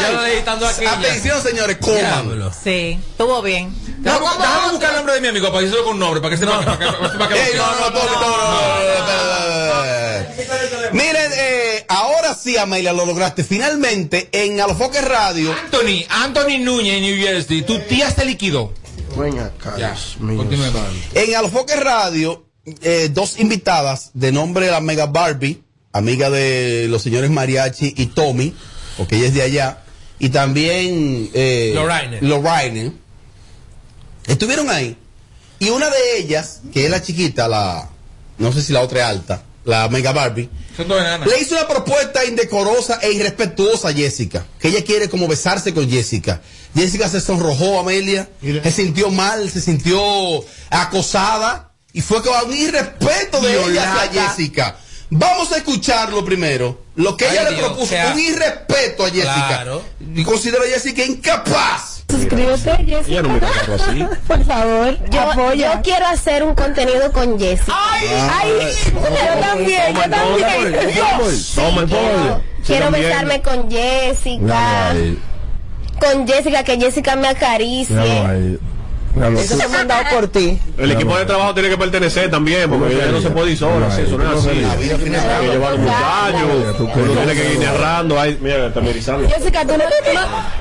[0.02, 0.84] Yo lo leí estando aquí.
[0.84, 0.92] ya.
[0.92, 1.98] Atención, señores, coman.
[1.98, 2.52] Diablo.
[2.62, 3.74] Sí, estuvo bien.
[3.98, 6.60] Déjame, déjame buscar el nombre de mi amigo para decirlo con nombre, para que sepa
[6.60, 10.92] Ey, no, no, Tommy, no, no, no, no, no, no.
[10.92, 13.42] Miren, eh, ahora sí, Amelia, lo lograste.
[13.44, 18.72] Finalmente, en Alofoque Radio, Anthony, Anthony Núñez en New Jersey, tu tía se liquidó.
[19.16, 20.36] Ven acá, Ya, Dios mío.
[20.38, 20.80] continuemos.
[21.14, 22.44] En Alofoque Radio,
[22.82, 28.54] eh, dos invitadas de nombre la Mega Barbie, amiga de los señores Mariachi y Tommy,
[28.96, 29.82] porque ella es de allá,
[30.18, 32.18] y también eh, Lorraine.
[32.20, 32.92] Lorraine,
[34.26, 34.96] estuvieron ahí.
[35.58, 37.88] Y una de ellas, que es la chiquita, la,
[38.38, 40.48] no sé si la otra es alta, la Mega Barbie.
[40.86, 45.88] Le hizo una propuesta indecorosa e irrespetuosa a Jessica, que ella quiere como besarse con
[45.88, 46.40] Jessica.
[46.74, 50.00] Jessica se sonrojó, Amelia, se sintió mal, se sintió
[50.70, 54.76] acosada y fue como un irrespeto de ella hacia Jessica.
[55.10, 56.84] Vamos a escucharlo primero.
[56.94, 59.48] Lo que Ay, ella le propuso, o sea, un irrespeto a Jessica.
[59.48, 59.82] Claro.
[60.14, 61.89] Y considera a Jessica incapaz.
[62.10, 63.00] Suscríbete, Jessica.
[63.08, 64.06] Ella no me trató así.
[64.26, 65.74] Por favor, Yo, apoya.
[65.74, 67.72] yo quiero hacer un contenido con Jessica.
[67.76, 68.50] Ay,
[68.92, 70.74] yo también, yo también.
[71.54, 72.40] Toma el pollo.
[72.66, 74.92] Quiero besarme con Jessica.
[76.00, 78.58] Con Jessica, que Jessica me acaricie.
[79.38, 80.60] Eso fue mandado por ti.
[80.78, 83.90] El equipo de trabajo tiene que pertenecer también, porque ella no se puede ir sola,
[83.90, 84.64] sí, eso no es así.
[84.64, 88.16] Hay que llevar un muchacho, uno tiene que ir narrando.
[88.40, 89.28] Mira, está mirizando.
[89.28, 89.84] Jessica, tú no,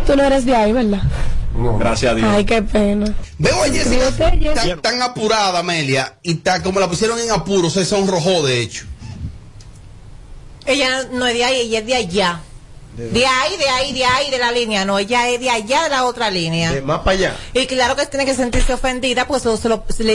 [0.05, 1.01] tú, no, no eres de ahí, ¿verdad?
[1.79, 2.27] Gracias a Dios.
[2.29, 3.13] Ay, qué pena.
[3.37, 7.85] Veo a Jessica tan, tan apurada, Amelia, y tan, como la pusieron en apuro, se
[7.85, 8.85] sonrojó, de hecho.
[10.65, 12.39] Ella no es de ahí, ella es de allá.
[12.97, 14.83] De ahí, de ahí, de ahí, de la línea.
[14.83, 16.71] No, ella es de allá, de la otra línea.
[16.73, 17.35] De más para allá.
[17.53, 19.59] Y claro que tiene que sentirse ofendida, pues lo-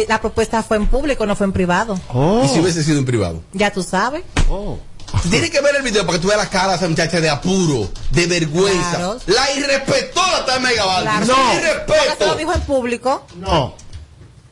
[0.09, 1.99] la propuesta fue en público, no fue en privado.
[2.45, 3.43] Y si hubiese sido en privado.
[3.53, 4.23] Ya tú sabes.
[5.31, 7.31] Tienes que ver el video para que tú veas la cara de esa muchacha de
[7.31, 8.91] apuro, de vergüenza.
[8.97, 9.19] Claro.
[9.27, 10.83] La irrespetó la tal Mega.
[11.03, 11.35] Claro, No,
[12.19, 13.25] se lo dijo en público.
[13.37, 13.75] No.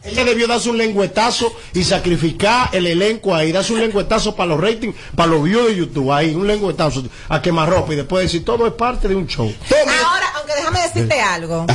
[0.04, 4.60] Ella debió darse un lengüetazo y sacrificar el elenco ahí, darse un lengüetazo para los
[4.60, 8.66] ratings, para los views de YouTube ahí, un lengüetazo a quemarropa y después decir todo
[8.66, 9.52] es parte de un show.
[10.04, 11.66] Ahora, aunque déjame decirte algo.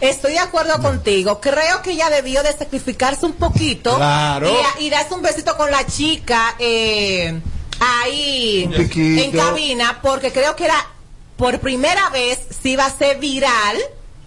[0.00, 1.40] Estoy de acuerdo contigo.
[1.40, 4.50] Creo que ella debió de sacrificarse un poquito Claro.
[4.78, 7.40] y, y darse un besito con la chica eh,
[7.80, 10.86] ahí en cabina, porque creo que era
[11.36, 13.76] por primera vez si iba a ser viral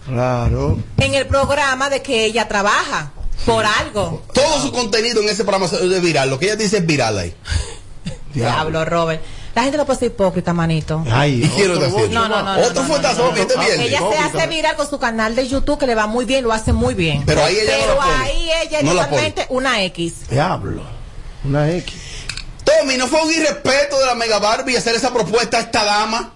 [0.06, 0.78] Claro.
[0.98, 3.12] en el programa de que ella trabaja
[3.46, 4.22] por algo.
[4.32, 6.30] Todo su contenido en ese programa es viral.
[6.30, 7.34] Lo que ella dice es viral ahí.
[8.34, 9.22] Diablo, Robert.
[9.54, 11.02] La gente no puede ser hipócrita, manito.
[11.10, 12.10] Ay, ¿Y quiero decir?
[12.10, 12.60] No, no, no.
[12.60, 13.32] Otro no, no, no, no.
[13.32, 13.80] viernes.
[13.80, 16.52] Ella se hace viral con su canal de YouTube que le va muy bien, lo
[16.52, 17.24] hace muy bien.
[17.26, 18.14] Pero ahí ella no Pero la pone.
[18.14, 20.14] ahí ella es totalmente una X.
[20.30, 20.82] Diablo.
[21.44, 21.94] Una X.
[22.64, 26.32] Tommy, ¿no fue un irrespeto de la Mega Barbie hacer esa propuesta a esta dama?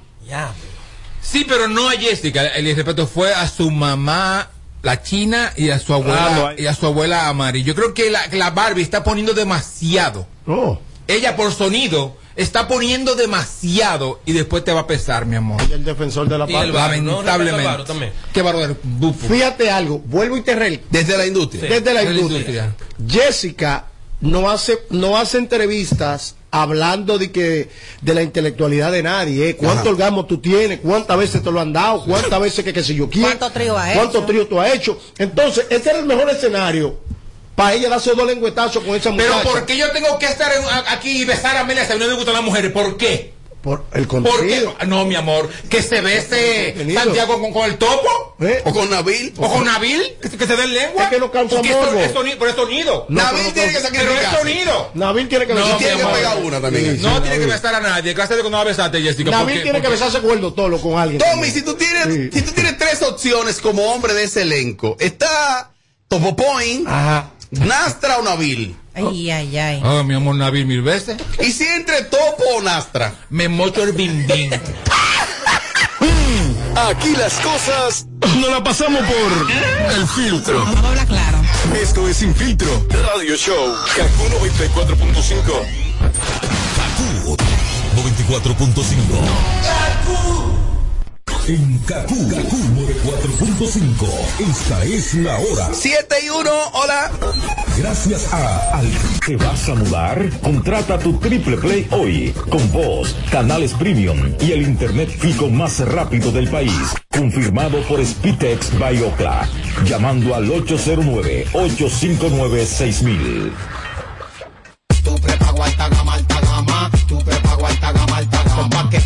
[1.22, 2.46] Sí, pero no a Jessica.
[2.48, 4.50] El irrespeto fue a su mamá,
[4.84, 7.62] la china, y a su abuela, Ah, no hay- y a su abuela Amari.
[7.64, 10.26] Yo creo que la, la Barbie está poniendo demasiado.
[10.46, 10.78] Oh.
[11.08, 15.60] Ella por sonido está poniendo demasiado y después te va a pesar, mi amor.
[15.62, 16.90] Es el defensor de la Y el paz.
[16.90, 17.22] Baro, ¿no?
[17.22, 18.12] Lamentablemente.
[18.32, 18.76] Qué bárbaro.
[18.82, 19.28] bufo.
[19.28, 20.80] Fíjate algo, vuelvo y te rel.
[20.90, 21.62] Desde la industria.
[21.62, 22.74] Desde la Desde la industria.
[23.08, 23.86] Jessica
[24.20, 27.68] no hace, no hace entrevistas hablando de que
[28.00, 29.56] de la intelectualidad de nadie, ¿eh?
[29.56, 29.90] cuánto Ajá.
[29.90, 33.10] orgasmo tú tienes, cuántas veces te lo han dado, cuántas veces que qué sé yo
[33.10, 34.22] quién, ¿Cuántos tríos hecho?
[34.24, 34.96] tríos tú has hecho.
[35.18, 36.96] Entonces, ese era el mejor escenario
[37.56, 39.50] para ella darse dos lengüetazos con esa Pero muchacha.
[39.50, 41.96] ¿por qué yo tengo que estar en- a- aquí y besar a Melia si a
[41.96, 42.70] mí no me gustan las mujeres?
[42.70, 43.33] ¿Por qué?
[43.64, 44.76] Por el contenido.
[44.86, 45.48] No, mi amor.
[45.70, 46.76] Que se bese.
[46.94, 48.36] Santiago con, con el topo.
[48.40, 48.60] ¿Eh?
[48.66, 49.32] ¿O con Nabil?
[49.38, 50.02] O con Nabil.
[50.20, 51.04] Que, se- que se den lengua.
[51.04, 51.98] Es que no causa morbo.
[51.98, 53.06] es soni- Pero es sonido.
[53.08, 54.90] No, Nabil tiene que no- Pero es sonido.
[54.92, 55.72] Nabil tiene que No, besar.
[55.72, 56.14] mi Tiene que amor.
[56.16, 56.96] pegar una también.
[56.98, 58.12] Sí, No sí, tiene que besar a nadie.
[58.12, 59.30] Gracias de que no va a besarte, Jessica.
[59.30, 61.18] Nabil porque- tiene que besarse con el doctor con alguien.
[61.22, 62.30] Tommy, si tú tienes, Sí.
[62.38, 65.70] si tú tienes tres opciones como hombre de ese elenco, está
[66.08, 67.30] Topo Point, Ajá.
[67.50, 68.76] Nastra o Nabil.
[68.94, 69.80] Ay, ay, ay.
[69.84, 71.16] Ah, mi amor, Nabil mil veces.
[71.40, 73.12] Y si entre Topo o Nastra.
[73.30, 74.50] Me mocho el bim bim.
[76.76, 78.06] Aquí las cosas
[78.40, 79.50] no la pasamos por
[79.94, 80.64] el filtro.
[80.64, 81.38] Vamos a hablar claro.
[81.80, 83.74] Esto es Sin Filtro Radio Show.
[83.96, 85.64] Kaku 94.5.
[87.96, 90.53] 94.5.
[91.46, 92.56] En Kaku, Kaku
[93.04, 94.08] 4.5.
[94.48, 95.68] Esta es la hora.
[95.74, 97.10] 7 y 1, hola.
[97.76, 98.86] Gracias a Al.
[99.26, 100.30] ¿Te vas a mudar?
[100.40, 102.32] Contrata tu Triple Play hoy.
[102.48, 106.72] Con voz, canales premium y el internet fijo más rápido del país.
[107.10, 109.46] Confirmado por Spitex Biocla.
[109.84, 113.52] Llamando al 809 859 6000.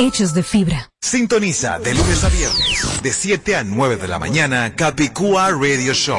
[0.00, 0.90] hechos de fibra.
[1.00, 6.18] Sintoniza de lunes a viernes, de 7 a 9 de la mañana, Capicúa Radio Show.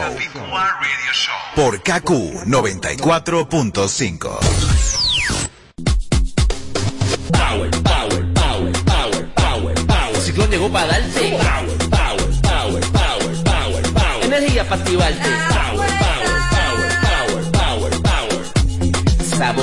[1.56, 4.40] Por KQ 94.5.
[7.32, 10.22] Power, power, power, power, power, power.
[10.22, 11.32] Ciclón llegó para darte.
[11.32, 14.24] Power, power, power, power, power, power.
[14.24, 15.41] Energía para activarte.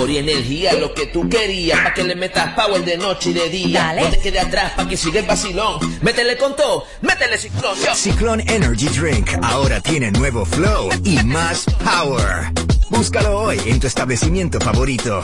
[0.08, 3.48] Y energía, lo que tú querías, pa' que le metas power de noche y de
[3.48, 3.80] día.
[3.84, 4.02] Dale.
[4.02, 5.78] No te quedes atrás, pa' que siga el vacilón.
[6.02, 7.76] Métele con todo, métele ciclón.
[7.84, 7.94] yo.
[7.94, 12.52] Ciclón Energy Drink ahora tiene nuevo flow y más power.
[12.90, 15.20] Búscalo hoy en tu establecimiento favorito.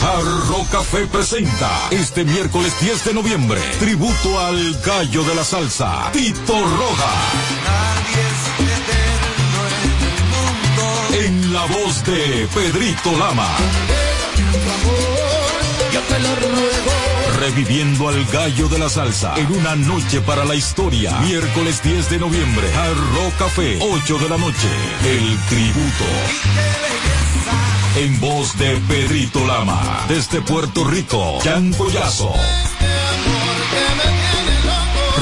[0.00, 6.52] Jarro Café presenta este miércoles 10 de noviembre tributo al gallo de la salsa, Tito
[6.52, 7.57] Roja.
[11.58, 13.48] La voz de Pedrito Lama.
[17.40, 21.18] Reviviendo al gallo de la salsa en una noche para la historia.
[21.18, 24.68] Miércoles 10 de noviembre, Jarro Café, 8 de la noche.
[25.04, 26.04] El tributo.
[27.96, 30.04] En voz de Pedrito Lama.
[30.08, 31.74] Desde Puerto Rico, Jan.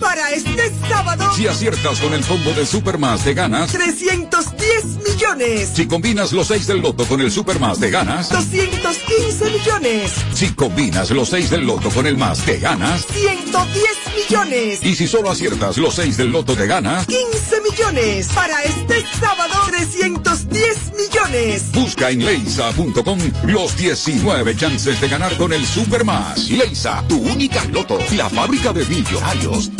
[0.00, 3.70] Para este sábado, Si aciertas con el combo de Supermas te ganas.
[3.70, 8.28] 310 millones, Si combinas los 6 del loto con el Supermas te ganas.
[8.28, 13.06] 215 millones, Si combinas los 6 del loto con el más te ganas.
[13.06, 13.68] 110
[14.16, 17.06] millones, Y si solo aciertas los 6 del loto te ganas.
[17.06, 18.28] 15 millones.
[18.34, 21.70] Para este sábado, 310 millones.
[21.72, 26.50] Busca en leisa.com los 19 chances de ganar con el Supermas.
[26.50, 29.70] Leisa, tu única loto, la fábrica de millonarios.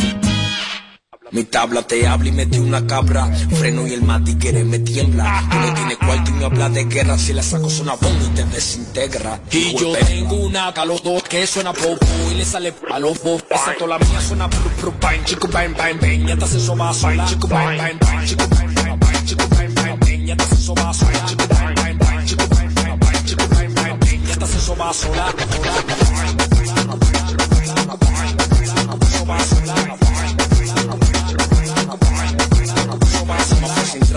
[1.34, 3.26] Mi tabla te habla y metí una cabra.
[3.58, 5.44] Freno y el matiquere me tiembla.
[5.50, 7.18] Tú no tienes cuarto y me habla de guerra.
[7.18, 9.40] Si le saco suena bomba y te desintegra.
[9.50, 13.20] Y yo tengo una a los dos que suena popo y le sale a los
[13.24, 13.42] dos.
[13.50, 16.24] Esa toda la mía suena pru bang, chico bang bang bang.
[16.24, 17.26] Ya te hace soba sola.
[17.26, 20.26] Chico bang bang bang, chico bang bang bang, chico bang bang bang.
[20.26, 21.26] Ya te hace soba sola.
[21.26, 24.24] Chico bang bang bang, chico bang bang bang, chico bang bang bang.
[24.28, 25.34] Ya te hace soba sola.
[29.44, 29.63] sin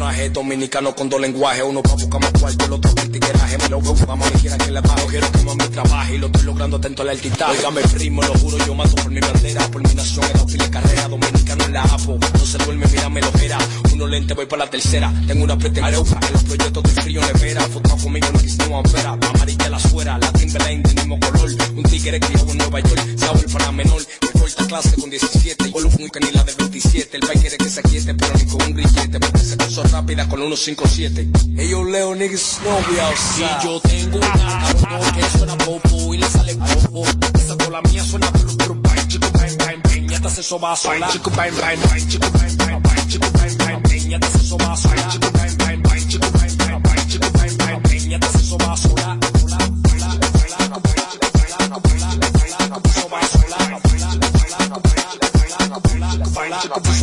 [0.08, 3.58] traje Dominicano con dos lenguajes Uno pa' buscar más cuarto, el otro para tigueraje.
[3.58, 6.28] Me lo veo, mamá me quiera que le bajo Quiero que mami trabaje y lo
[6.28, 9.88] estoy logrando atento al altitaje Óigame primo, lo juro, yo mato por mi bandera Por
[9.88, 13.32] mi nación, era pile carrera Dominicano en la APO, no se duerme, mira, me lo
[13.40, 13.58] era
[14.06, 15.12] lente, voy para la tercera.
[15.26, 19.12] Tengo una pretensión, que los proyectos de frío nevera Foto conmigo, no quise no ampera
[19.12, 21.50] Amarilla la suera, la Timberline del mismo color.
[21.76, 25.86] Un tigre criado en Nueva York Saúl para menor, que corta clase con 17 Con
[25.86, 29.20] un canila de 27 El país quiere que se aquiete, pero ni con un grillete
[29.20, 31.28] Porque se puso rápida con 157
[31.58, 33.46] Ellos Leo, niggas, no we outside.
[33.62, 37.06] Y yo tengo una cabrón que suena popo Y le sale popo.
[37.34, 39.98] Esa con la mía suena bang Chico bang bang bang.
[40.42, 42.08] Soba sola Chico bang bang bang.
[42.08, 43.08] Chico bang bang bang.
[43.08, 43.77] Chico bang bang
[44.08, 45.57] Ya te hace soba sola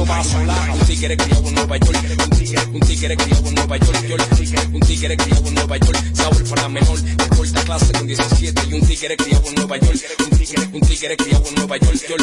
[0.05, 1.97] Un tigre criado en Nueva York,
[2.75, 4.17] un tigre, criado en Nueva York, yo
[4.75, 8.75] un tigre criado en Nueva York, Saúl para menor, que corta clase con 17 y
[8.75, 9.97] un tigre criado en Nueva York,
[10.75, 12.17] un tigre, criado en Nueva York, yo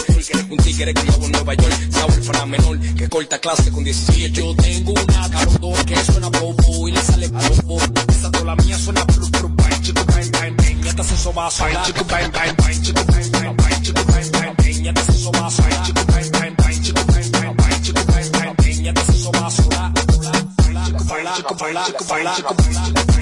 [0.51, 4.29] un tigre criado en Nueva York, Saúl para menor, que corta clase con 17.
[4.31, 7.79] Yo tengo una cabrón que suena bobo y le sale bobo,
[8.09, 11.49] esa la mía suena bru bru bang, chico bang bang bang, ya te hace soba
[11.49, 14.99] sola, chico bang bang bang, chico bang bang bang, chico bang bang bang, ya te
[15.01, 16.10] hace soba chico bang bang
[21.41, 22.03] Chico chico chico
[22.35, 22.55] chico.
[22.55, 23.21] Chico.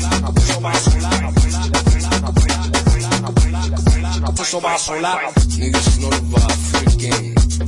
[5.59, 6.59] Niggas know the vibe,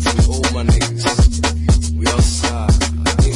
[0.02, 1.39] free all my niggas.
[1.95, 2.72] We outside,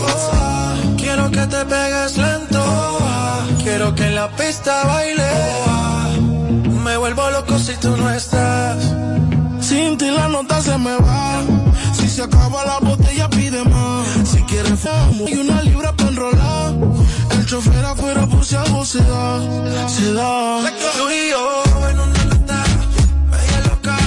[0.02, 0.98] outside.
[0.98, 2.64] Quiero que te pegues lento.
[3.64, 5.32] Quiero que en la pista baile.
[6.84, 8.94] Me vuelvo loco si tú no estás.
[9.76, 11.44] Sin ti la nota se me va.
[11.98, 14.08] Si se acaba la botella, pide más.
[14.32, 16.74] Si quieres fumo y una libra para enrolar.
[17.32, 19.28] El chofer afuera por si algo se da.
[19.96, 20.32] Se da.
[20.98, 21.44] Tú y yo
[21.90, 22.64] en una nota.
[23.32, 23.98] Bella loca.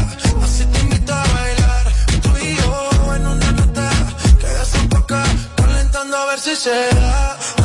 [0.43, 1.85] Así te invito a bailar.
[2.23, 3.91] Tú y yo en una nota.
[4.41, 5.23] Que desemboca.
[5.55, 7.58] Calentando a ver si se da.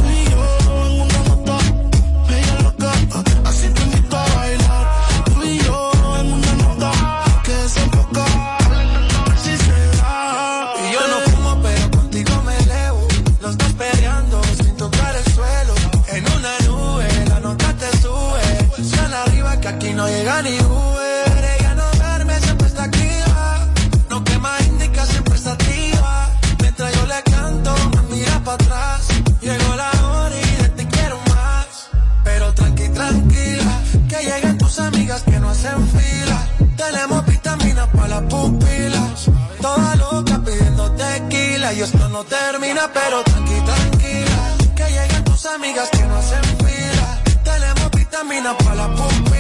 [41.75, 47.23] Y esto no termina, pero tranqui, tranquila, que lleguen tus amigas que no hacen fila.
[47.43, 49.32] Tenemos vitaminas para las pupilas.